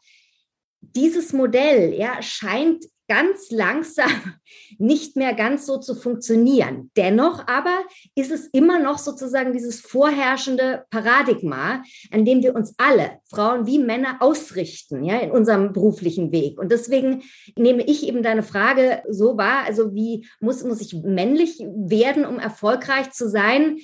[0.81, 4.09] Dieses Modell ja, scheint ganz langsam
[4.79, 6.93] nicht mehr ganz so zu funktionieren.
[6.97, 7.83] Dennoch aber
[8.15, 13.81] ist es immer noch sozusagen dieses vorherrschende Paradigma, an dem wir uns alle, Frauen wie
[13.81, 16.61] Männer, ausrichten, ja, in unserem beruflichen Weg.
[16.61, 17.25] Und deswegen
[17.57, 22.39] nehme ich eben deine Frage so wahr, also wie muss, muss ich männlich werden, um
[22.39, 23.79] erfolgreich zu sein?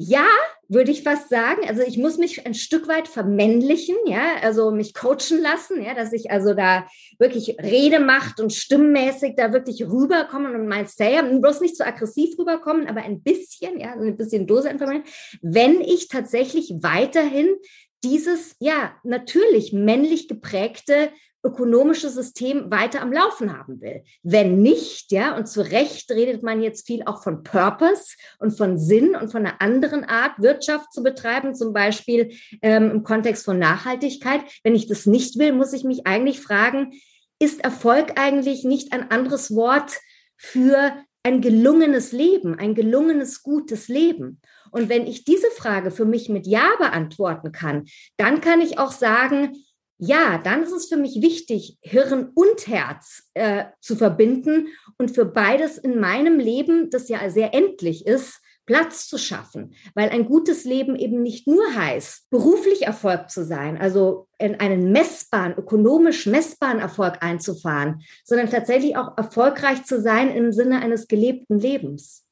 [0.00, 0.28] Ja,
[0.68, 1.62] würde ich fast sagen.
[1.66, 6.12] Also ich muss mich ein Stück weit vermännlichen, ja, also mich coachen lassen, ja, dass
[6.12, 6.86] ich also da
[7.18, 12.86] wirklich Redemacht und stimmmäßig da wirklich rüberkommen und mein Say, bloß nicht so aggressiv rüberkommen,
[12.86, 15.02] aber ein bisschen, ja, ein bisschen Dose informieren,
[15.42, 17.56] wenn ich tatsächlich weiterhin
[18.04, 21.10] dieses, ja, natürlich männlich geprägte
[21.44, 24.02] ökonomische System weiter am Laufen haben will.
[24.22, 28.78] Wenn nicht, ja, und zu Recht redet man jetzt viel auch von Purpose und von
[28.78, 33.58] Sinn und von einer anderen Art, Wirtschaft zu betreiben, zum Beispiel ähm, im Kontext von
[33.58, 34.40] Nachhaltigkeit.
[34.64, 36.92] Wenn ich das nicht will, muss ich mich eigentlich fragen,
[37.38, 39.92] ist Erfolg eigentlich nicht ein anderes Wort
[40.36, 44.40] für ein gelungenes Leben, ein gelungenes, gutes Leben?
[44.70, 48.92] Und wenn ich diese Frage für mich mit Ja beantworten kann, dann kann ich auch
[48.92, 49.52] sagen,
[49.98, 55.24] ja, dann ist es für mich wichtig, Hirn und Herz äh, zu verbinden und für
[55.24, 60.64] beides in meinem Leben, das ja sehr endlich ist, Platz zu schaffen, weil ein gutes
[60.64, 66.78] Leben eben nicht nur heißt, beruflich Erfolg zu sein, also in einen messbaren, ökonomisch messbaren
[66.78, 72.26] Erfolg einzufahren, sondern tatsächlich auch erfolgreich zu sein im Sinne eines gelebten Lebens.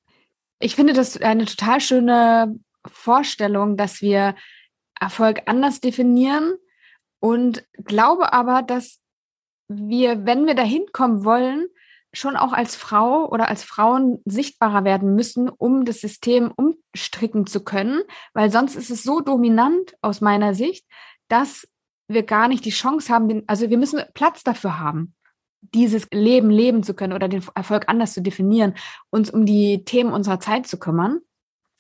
[0.60, 2.54] Ich finde das eine total schöne
[2.86, 4.36] Vorstellung, dass wir
[5.00, 6.54] Erfolg anders definieren
[7.26, 9.00] und glaube aber, dass
[9.66, 11.66] wir, wenn wir dahin kommen wollen,
[12.12, 17.64] schon auch als Frau oder als Frauen sichtbarer werden müssen, um das System umstricken zu
[17.64, 20.86] können, weil sonst ist es so dominant aus meiner Sicht,
[21.26, 21.66] dass
[22.06, 25.12] wir gar nicht die Chance haben, also wir müssen Platz dafür haben,
[25.74, 28.74] dieses Leben leben zu können oder den Erfolg anders zu definieren,
[29.10, 31.18] uns um die Themen unserer Zeit zu kümmern.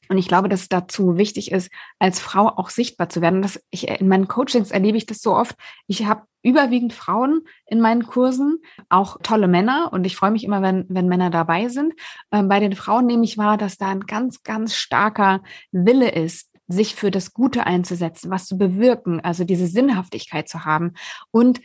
[0.08, 3.42] Und ich glaube, dass es dazu wichtig ist, als Frau auch sichtbar zu werden.
[3.42, 5.56] Das ich, in meinen Coachings erlebe ich das so oft.
[5.86, 9.90] Ich habe überwiegend Frauen in meinen Kursen, auch tolle Männer.
[9.92, 11.94] Und ich freue mich immer, wenn, wenn Männer dabei sind.
[12.30, 15.42] Ähm, bei den Frauen nehme ich wahr, dass da ein ganz, ganz starker
[15.72, 20.94] Wille ist, sich für das Gute einzusetzen, was zu bewirken, also diese Sinnhaftigkeit zu haben.
[21.30, 21.60] Und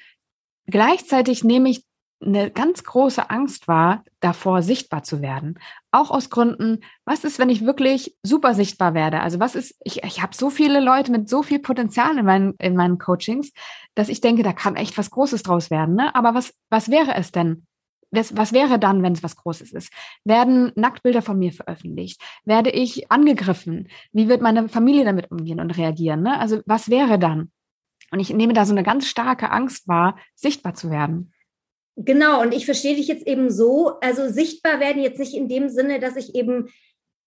[0.67, 1.84] gleichzeitig nehme ich
[2.23, 5.60] eine ganz große Angst war, davor sichtbar zu werden.
[5.91, 9.21] Auch aus Gründen, was ist, wenn ich wirklich super sichtbar werde?
[9.21, 12.53] Also was ist, ich, ich habe so viele Leute mit so viel Potenzial in meinen,
[12.60, 13.51] in meinen Coachings,
[13.95, 15.95] dass ich denke, da kann echt was Großes draus werden.
[15.95, 16.13] Ne?
[16.15, 17.65] Aber was, was wäre es denn?
[18.12, 19.91] Was, was wäre dann, wenn es was Großes ist?
[20.23, 22.21] Werden Nacktbilder von mir veröffentlicht?
[22.45, 23.88] Werde ich angegriffen?
[24.12, 26.21] Wie wird meine Familie damit umgehen und reagieren?
[26.21, 26.39] Ne?
[26.39, 27.51] Also was wäre dann?
[28.12, 31.34] Und ich nehme da so eine ganz starke Angst wahr, sichtbar zu werden.
[31.95, 35.69] Genau, und ich verstehe dich jetzt eben so, also sichtbar werden jetzt nicht in dem
[35.69, 36.69] Sinne, dass ich eben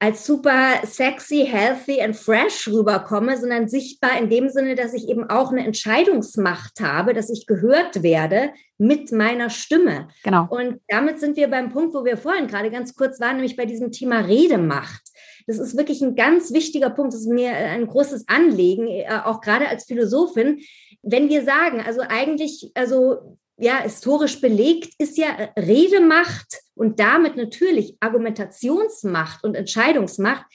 [0.00, 5.30] als super sexy, healthy and fresh rüberkomme, sondern sichtbar in dem Sinne, dass ich eben
[5.30, 10.08] auch eine Entscheidungsmacht habe, dass ich gehört werde mit meiner Stimme.
[10.22, 10.46] Genau.
[10.50, 13.64] Und damit sind wir beim Punkt, wo wir vorhin gerade ganz kurz waren, nämlich bei
[13.64, 15.02] diesem Thema Redemacht.
[15.46, 17.14] Das ist wirklich ein ganz wichtiger Punkt.
[17.14, 20.60] Das ist mir ein großes Anliegen, äh, auch gerade als Philosophin.
[21.02, 27.96] Wenn wir sagen, also eigentlich, also ja, historisch belegt ist ja Redemacht und damit natürlich
[28.00, 30.46] Argumentationsmacht und Entscheidungsmacht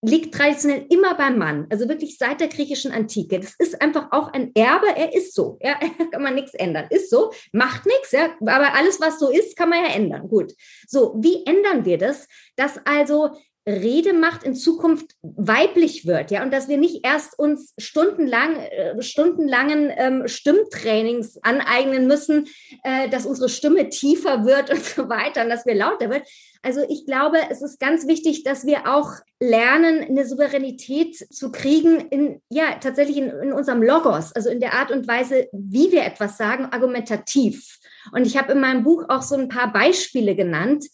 [0.00, 3.40] liegt traditionell immer beim Mann, also wirklich seit der griechischen Antike.
[3.40, 5.74] Das ist einfach auch ein Erbe, er ist so, ja,
[6.12, 9.70] kann man nichts ändern, ist so, macht nichts, ja, aber alles, was so ist, kann
[9.70, 10.28] man ja ändern.
[10.28, 10.52] Gut.
[10.86, 13.30] So, wie ändern wir das, dass also
[13.68, 19.92] Redemacht in Zukunft weiblich wird, ja, und dass wir nicht erst uns stundenlang, äh, stundenlangen
[19.94, 22.48] ähm, Stimmtrainings aneignen müssen,
[22.82, 26.26] äh, dass unsere Stimme tiefer wird und so weiter und dass wir lauter wird.
[26.62, 32.00] Also ich glaube, es ist ganz wichtig, dass wir auch lernen, eine Souveränität zu kriegen
[32.08, 36.04] in, ja, tatsächlich in, in unserem Logos, also in der Art und Weise, wie wir
[36.04, 37.78] etwas sagen, argumentativ.
[38.12, 40.86] Und ich habe in meinem Buch auch so ein paar Beispiele genannt,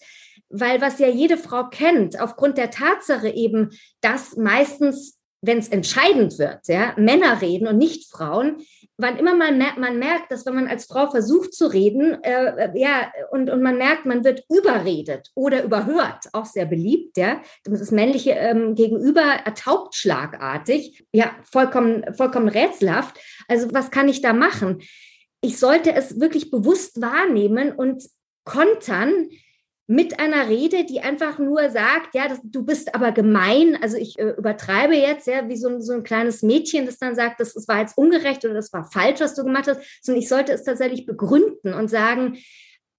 [0.54, 6.38] weil was ja jede Frau kennt, aufgrund der Tatsache eben, dass meistens, wenn es entscheidend
[6.38, 8.58] wird, ja, Männer reden und nicht Frauen,
[8.96, 12.70] wann immer man merkt, man merkt, dass wenn man als Frau versucht zu reden, äh,
[12.78, 17.90] ja, und, und man merkt, man wird überredet oder überhört, auch sehr beliebt, ja, das
[17.90, 23.18] männliche ähm, Gegenüber ertaubt schlagartig, ja, vollkommen, vollkommen rätselhaft.
[23.48, 24.82] Also was kann ich da machen?
[25.40, 28.04] Ich sollte es wirklich bewusst wahrnehmen und
[28.44, 29.28] kontern,
[29.86, 33.78] mit einer Rede, die einfach nur sagt, ja, das, du bist aber gemein.
[33.82, 37.14] Also ich äh, übertreibe jetzt, ja, wie so ein, so ein kleines Mädchen, das dann
[37.14, 40.22] sagt, das, das war jetzt ungerecht oder das war falsch, was du gemacht hast, sondern
[40.22, 42.38] ich sollte es tatsächlich begründen und sagen,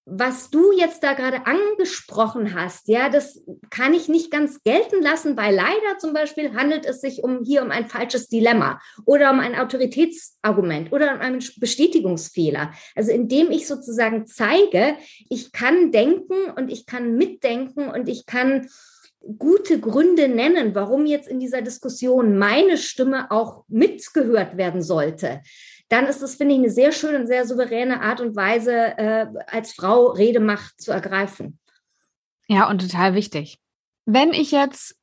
[0.05, 3.41] was du jetzt da gerade angesprochen hast, ja, das
[3.71, 7.63] kann ich nicht ganz gelten lassen, weil leider zum Beispiel handelt es sich um hier
[7.63, 12.71] um ein falsches Dilemma oder um ein Autoritätsargument oder um einen Bestätigungsfehler.
[12.95, 14.95] Also indem ich sozusagen zeige,
[15.29, 18.69] ich kann denken und ich kann mitdenken und ich kann
[19.39, 25.41] gute Gründe nennen, warum jetzt in dieser Diskussion meine Stimme auch mitgehört werden sollte
[25.89, 29.27] dann ist das, finde ich, eine sehr schöne und sehr souveräne Art und Weise, äh,
[29.47, 31.59] als Frau Redemacht zu ergreifen.
[32.47, 33.59] Ja, und total wichtig.
[34.05, 34.95] Wenn ich jetzt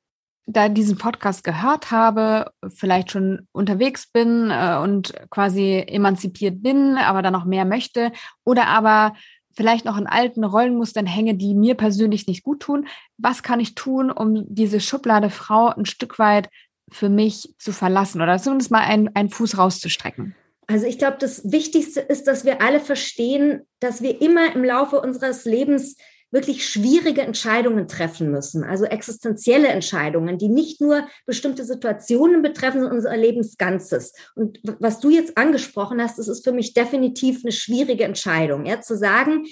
[0.46, 7.22] da diesen Podcast gehört habe, vielleicht schon unterwegs bin äh, und quasi emanzipiert bin, aber
[7.22, 8.12] dann noch mehr möchte
[8.44, 9.14] oder aber
[9.54, 12.88] vielleicht noch in alten Rollenmustern hänge, die mir persönlich nicht gut tun.
[13.18, 16.48] Was kann ich tun, um diese Schublade Frau ein Stück weit
[16.90, 20.34] für mich zu verlassen oder zumindest mal einen, einen Fuß rauszustrecken?
[20.72, 25.02] Also ich glaube, das Wichtigste ist, dass wir alle verstehen, dass wir immer im Laufe
[25.02, 25.98] unseres Lebens
[26.30, 32.96] wirklich schwierige Entscheidungen treffen müssen, also existenzielle Entscheidungen, die nicht nur bestimmte Situationen betreffen, sondern
[32.96, 34.14] unser Lebensganzes.
[34.34, 38.80] Und was du jetzt angesprochen hast, das ist für mich definitiv eine schwierige Entscheidung, ja,
[38.80, 39.44] zu sagen,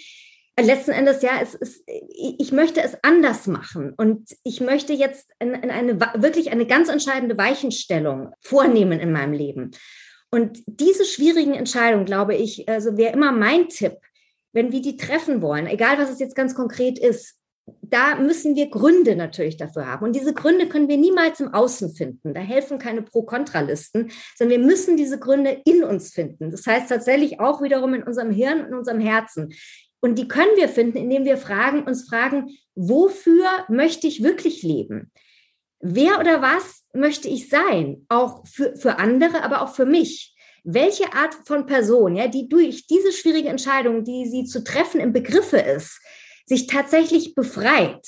[0.57, 5.29] äh, letzten Endes, ja, es ist, ich möchte es anders machen und ich möchte jetzt
[5.39, 9.73] in, in eine wirklich eine ganz entscheidende Weichenstellung vornehmen in meinem Leben.
[10.31, 13.97] Und diese schwierigen Entscheidungen, glaube ich, also wäre immer mein Tipp,
[14.53, 17.37] wenn wir die treffen wollen, egal was es jetzt ganz konkret ist,
[17.83, 20.05] da müssen wir Gründe natürlich dafür haben.
[20.05, 22.35] Und diese Gründe können wir niemals im Außen finden.
[22.35, 26.51] Da helfen keine Pro-Kontra-Listen, sondern wir müssen diese Gründe in uns finden.
[26.51, 29.55] Das heißt tatsächlich auch wiederum in unserem Hirn und unserem Herzen.
[30.01, 35.13] Und die können wir finden, indem wir fragen, uns fragen, wofür möchte ich wirklich leben?
[35.81, 38.05] Wer oder was möchte ich sein?
[38.09, 40.35] Auch für, für andere, aber auch für mich.
[40.63, 45.13] Welche Art von Person, ja, die durch diese schwierige Entscheidung, die sie zu treffen im
[45.13, 46.01] Begriffe ist,
[46.45, 48.07] sich tatsächlich befreit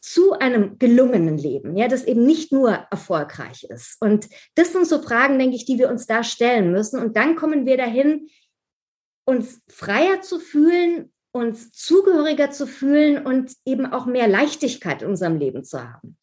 [0.00, 3.98] zu einem gelungenen Leben, ja, das eben nicht nur erfolgreich ist.
[4.00, 6.98] Und das sind so Fragen, denke ich, die wir uns da stellen müssen.
[6.98, 8.28] Und dann kommen wir dahin,
[9.24, 15.38] uns freier zu fühlen, uns zugehöriger zu fühlen und eben auch mehr Leichtigkeit in unserem
[15.38, 16.16] Leben zu haben.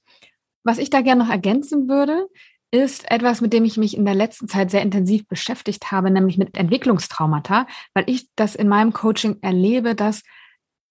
[0.64, 2.28] Was ich da gerne noch ergänzen würde,
[2.72, 6.38] ist etwas, mit dem ich mich in der letzten Zeit sehr intensiv beschäftigt habe, nämlich
[6.38, 10.24] mit Entwicklungstraumata, weil ich das in meinem Coaching erlebe, dass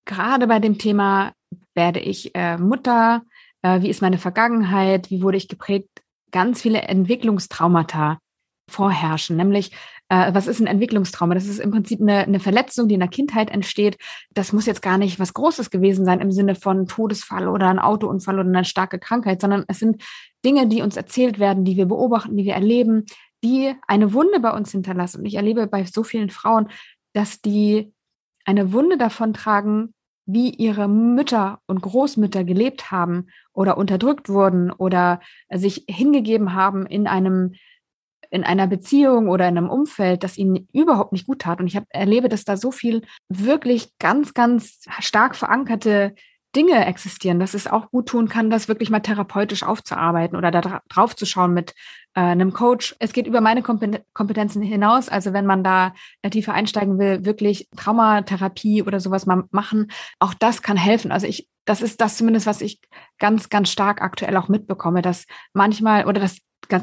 [0.05, 1.33] gerade bei dem Thema,
[1.75, 3.23] werde ich äh, Mutter,
[3.62, 5.89] äh, wie ist meine Vergangenheit, wie wurde ich geprägt,
[6.33, 8.19] ganz viele Entwicklungstraumata
[8.69, 9.71] vorherrschen, nämlich
[10.09, 11.35] äh, was ist ein Entwicklungstrauma?
[11.35, 13.99] Das ist im Prinzip eine, eine Verletzung, die in der Kindheit entsteht.
[14.33, 17.79] Das muss jetzt gar nicht was Großes gewesen sein im Sinne von Todesfall oder ein
[17.79, 20.03] Autounfall oder eine starke Krankheit, sondern es sind
[20.45, 23.05] Dinge, die uns erzählt werden, die wir beobachten, die wir erleben,
[23.45, 25.21] die eine Wunde bei uns hinterlassen.
[25.21, 26.69] Und ich erlebe bei so vielen Frauen,
[27.13, 27.93] dass die
[28.45, 29.95] eine Wunde davon tragen,
[30.25, 37.07] wie ihre Mütter und Großmütter gelebt haben oder unterdrückt wurden oder sich hingegeben haben in
[37.07, 37.55] einem
[38.31, 41.61] in einer Beziehung oder in einem Umfeld, das ihnen überhaupt nicht gut tat.
[41.61, 46.14] Und ich hab, erlebe, dass da so viel wirklich ganz, ganz stark verankerte
[46.57, 50.80] Dinge existieren, dass es auch gut tun kann, das wirklich mal therapeutisch aufzuarbeiten oder da
[50.88, 51.74] drauf zu schauen mit
[52.14, 52.96] äh, einem Coach.
[52.99, 55.09] Es geht über meine Kompetenzen hinaus.
[55.09, 60.34] Also wenn man da äh, tiefer einsteigen will, wirklich Traumatherapie oder sowas mal machen, auch
[60.34, 61.12] das kann helfen.
[61.12, 62.80] Also ich, das ist das zumindest, was ich
[63.18, 66.38] ganz, ganz stark aktuell auch mitbekomme, dass manchmal oder dass,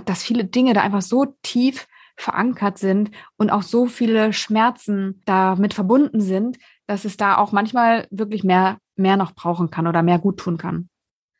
[0.06, 1.88] dass viele Dinge da einfach so tief
[2.18, 6.58] verankert sind und auch so viele Schmerzen damit verbunden sind,
[6.88, 10.58] dass es da auch manchmal wirklich mehr mehr noch brauchen kann oder mehr gut tun
[10.58, 10.90] kann.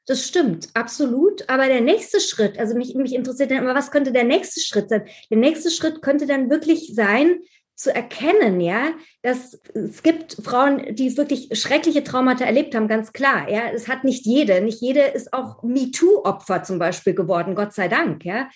[0.08, 1.50] Das stimmt, absolut.
[1.50, 4.90] Aber der nächste Schritt, also mich, mich interessiert dann immer, was könnte der nächste Schritt
[4.90, 5.08] sein?
[5.32, 7.40] Der nächste Schritt könnte dann wirklich sein,
[7.76, 13.50] zu erkennen, ja, dass es gibt Frauen, die wirklich schreckliche Traumata erlebt haben, ganz klar.
[13.50, 17.90] Ja, es hat nicht jede, nicht jede ist auch MeToo-Opfer zum Beispiel geworden, Gott sei
[17.90, 18.48] Dank, ja.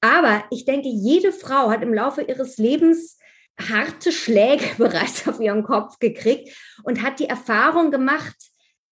[0.00, 3.18] Aber ich denke, jede Frau hat im Laufe ihres Lebens
[3.68, 8.36] harte Schläge bereits auf ihren Kopf gekriegt und hat die Erfahrung gemacht,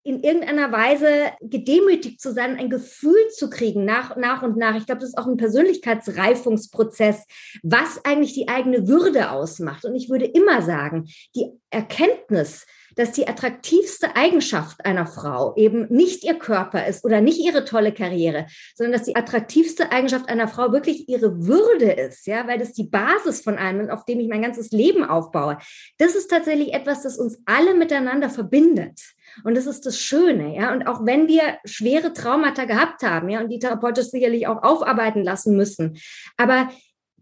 [0.05, 4.75] in irgendeiner Weise gedemütigt zu sein, ein Gefühl zu kriegen nach, nach und nach.
[4.77, 7.27] Ich glaube, das ist auch ein Persönlichkeitsreifungsprozess,
[7.63, 9.85] was eigentlich die eigene Würde ausmacht.
[9.85, 12.65] Und ich würde immer sagen, die Erkenntnis,
[12.99, 17.93] dass die attraktivste Eigenschaft einer Frau eben nicht ihr Körper ist oder nicht ihre tolle
[17.93, 22.73] Karriere, sondern dass die attraktivste Eigenschaft einer Frau wirklich ihre Würde ist, ja, weil das
[22.73, 25.59] die Basis von allem ist, auf dem ich mein ganzes Leben aufbaue.
[25.99, 29.01] Das ist tatsächlich etwas, das uns alle miteinander verbindet.
[29.45, 30.73] Und das ist das Schöne, ja.
[30.73, 35.23] Und auch wenn wir schwere Traumata gehabt haben, ja, und die therapeutisch sicherlich auch aufarbeiten
[35.23, 35.99] lassen müssen,
[36.37, 36.69] aber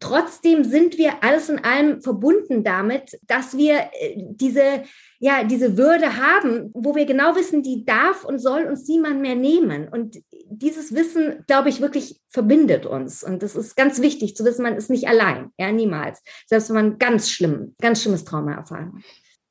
[0.01, 4.85] trotzdem sind wir alles in allem verbunden damit, dass wir äh, diese,
[5.19, 9.35] ja, diese Würde haben, wo wir genau wissen, die darf und soll uns niemand mehr
[9.35, 9.89] nehmen.
[9.89, 13.23] Und dieses Wissen, glaube ich, wirklich verbindet uns.
[13.23, 16.23] Und das ist ganz wichtig zu wissen, man ist nicht allein, ja, niemals.
[16.47, 19.03] Selbst wenn man ganz schlimm, ganz schlimmes Trauma erfahren hat.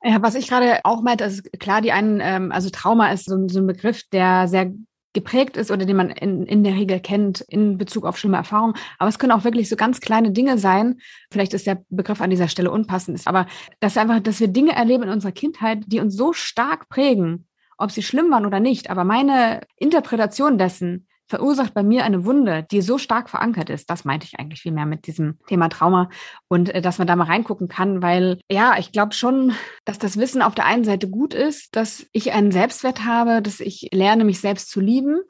[0.02, 3.48] Ja, was ich gerade auch meinte, ist klar, die einen, ähm, also Trauma ist so,
[3.48, 4.72] so ein Begriff, der sehr
[5.16, 8.74] geprägt ist oder den man in, in der Regel kennt in Bezug auf schlimme Erfahrungen.
[8.98, 10.98] Aber es können auch wirklich so ganz kleine Dinge sein.
[11.32, 13.46] Vielleicht ist der Begriff an dieser Stelle unpassend aber
[13.80, 17.46] das ist einfach, dass wir Dinge erleben in unserer Kindheit, die uns so stark prägen,
[17.78, 18.90] ob sie schlimm waren oder nicht.
[18.90, 23.90] Aber meine Interpretation dessen verursacht bei mir eine Wunde, die so stark verankert ist.
[23.90, 26.08] Das meinte ich eigentlich viel mehr mit diesem Thema Trauma
[26.48, 29.52] und äh, dass man da mal reingucken kann, weil ja, ich glaube schon,
[29.84, 33.60] dass das Wissen auf der einen Seite gut ist, dass ich einen Selbstwert habe, dass
[33.60, 35.20] ich lerne, mich selbst zu lieben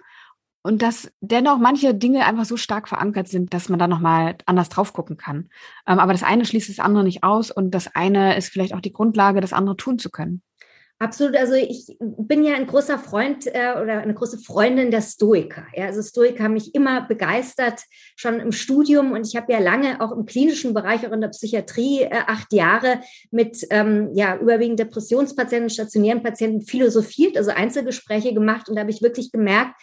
[0.66, 4.68] und dass dennoch manche Dinge einfach so stark verankert sind, dass man da nochmal anders
[4.68, 5.48] drauf gucken kann.
[5.86, 8.80] Ähm, aber das eine schließt das andere nicht aus und das eine ist vielleicht auch
[8.80, 10.42] die Grundlage, das andere tun zu können.
[10.98, 11.36] Absolut.
[11.36, 15.66] Also ich bin ja ein großer Freund äh, oder eine große Freundin der Stoiker.
[15.74, 17.82] Ja, also Stoiker haben mich immer begeistert,
[18.16, 19.12] schon im Studium.
[19.12, 22.50] Und ich habe ja lange auch im klinischen Bereich, auch in der Psychiatrie, äh, acht
[22.54, 28.70] Jahre mit ähm, ja, überwiegend Depressionspatienten, stationären Patienten philosophiert, also Einzelgespräche gemacht.
[28.70, 29.74] Und da habe ich wirklich gemerkt,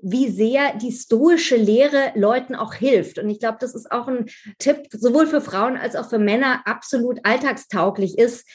[0.00, 3.18] wie sehr die stoische Lehre Leuten auch hilft.
[3.18, 4.26] Und ich glaube, das ist auch ein
[4.58, 8.46] Tipp, sowohl für Frauen als auch für Männer absolut alltagstauglich ist,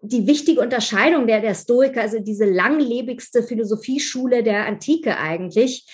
[0.00, 5.86] die wichtige Unterscheidung der, der Stoiker, also diese langlebigste Philosophieschule der Antike eigentlich,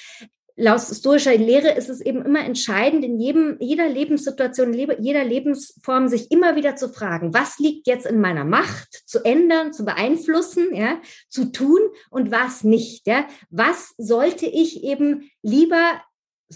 [0.56, 6.30] laut stoischer Lehre ist es eben immer entscheidend, in jedem, jeder Lebenssituation, jeder Lebensform sich
[6.30, 11.00] immer wieder zu fragen, was liegt jetzt in meiner Macht zu ändern, zu beeinflussen, ja,
[11.28, 11.80] zu tun
[12.10, 13.26] und was nicht, ja.
[13.50, 16.00] Was sollte ich eben lieber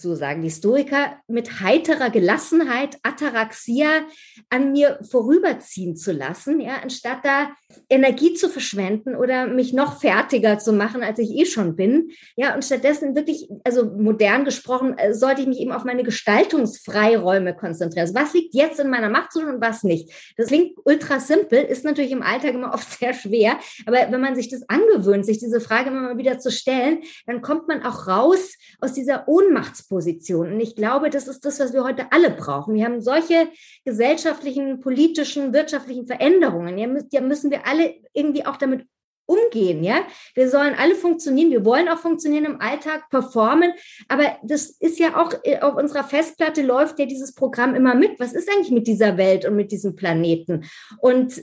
[0.00, 4.02] so sagen die Stoiker, mit heiterer Gelassenheit Ataraxia
[4.50, 7.50] an mir vorüberziehen zu lassen, ja, anstatt da
[7.90, 12.10] Energie zu verschwenden oder mich noch fertiger zu machen, als ich eh schon bin.
[12.36, 17.54] Ja, und stattdessen wirklich, also modern gesprochen, äh, sollte ich mich eben auf meine Gestaltungsfreiräume
[17.54, 18.06] konzentrieren.
[18.06, 20.10] Also was liegt jetzt in meiner Macht und was nicht?
[20.36, 24.34] Das klingt ultra simpel, ist natürlich im Alltag immer oft sehr schwer, aber wenn man
[24.34, 28.06] sich das angewöhnt, sich diese Frage immer mal wieder zu stellen, dann kommt man auch
[28.06, 30.52] raus aus dieser Ohnmachts Machtposition.
[30.52, 32.74] Und ich glaube, das ist das, was wir heute alle brauchen.
[32.74, 33.48] Wir haben solche
[33.84, 36.78] gesellschaftlichen, politischen, wirtschaftlichen Veränderungen.
[37.10, 38.86] Ja, müssen wir alle irgendwie auch damit
[39.26, 40.06] umgehen, ja.
[40.34, 43.72] Wir sollen alle funktionieren, wir wollen auch funktionieren im Alltag, performen,
[44.08, 48.18] aber das ist ja auch äh, auf unserer Festplatte läuft ja dieses Programm immer mit.
[48.18, 50.64] Was ist eigentlich mit dieser Welt und mit diesem Planeten?
[51.02, 51.42] Und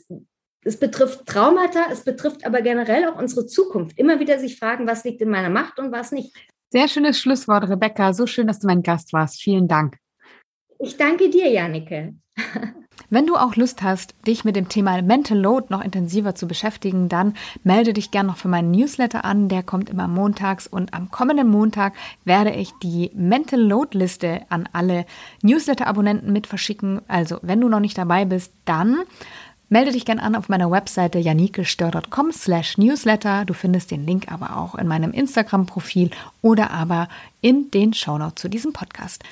[0.64, 4.00] es betrifft Traumata, es betrifft aber generell auch unsere Zukunft.
[4.00, 6.36] Immer wieder sich fragen, was liegt in meiner Macht und was nicht.
[6.76, 8.12] Sehr schönes Schlusswort, Rebecca.
[8.12, 9.42] So schön, dass du mein Gast warst.
[9.42, 9.98] Vielen Dank.
[10.78, 12.16] Ich danke dir, Jannike.
[13.10, 17.08] Wenn du auch Lust hast, dich mit dem Thema Mental Load noch intensiver zu beschäftigen,
[17.08, 19.48] dann melde dich gerne noch für meinen Newsletter an.
[19.48, 21.94] Der kommt immer montags und am kommenden Montag
[22.26, 25.06] werde ich die Mental Load Liste an alle
[25.44, 27.00] Newsletter-Abonnenten mit verschicken.
[27.08, 28.98] Also, wenn du noch nicht dabei bist, dann
[29.70, 33.46] Melde dich gerne an auf meiner Webseite janikestör.com slash newsletter.
[33.46, 36.12] Du findest den Link aber auch in meinem Instagram-Profil
[36.42, 37.08] oder aber
[37.42, 39.24] in den Shownotes zu diesem Podcast.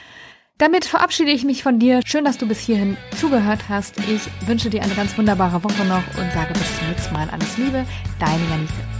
[0.57, 2.01] Damit verabschiede ich mich von dir.
[2.05, 3.97] Schön, dass du bis hierhin zugehört hast.
[3.99, 7.57] Ich wünsche dir eine ganz wunderbare Woche noch und sage bis zum nächsten Mal alles
[7.57, 7.85] Liebe.
[8.19, 8.92] Deine Janike.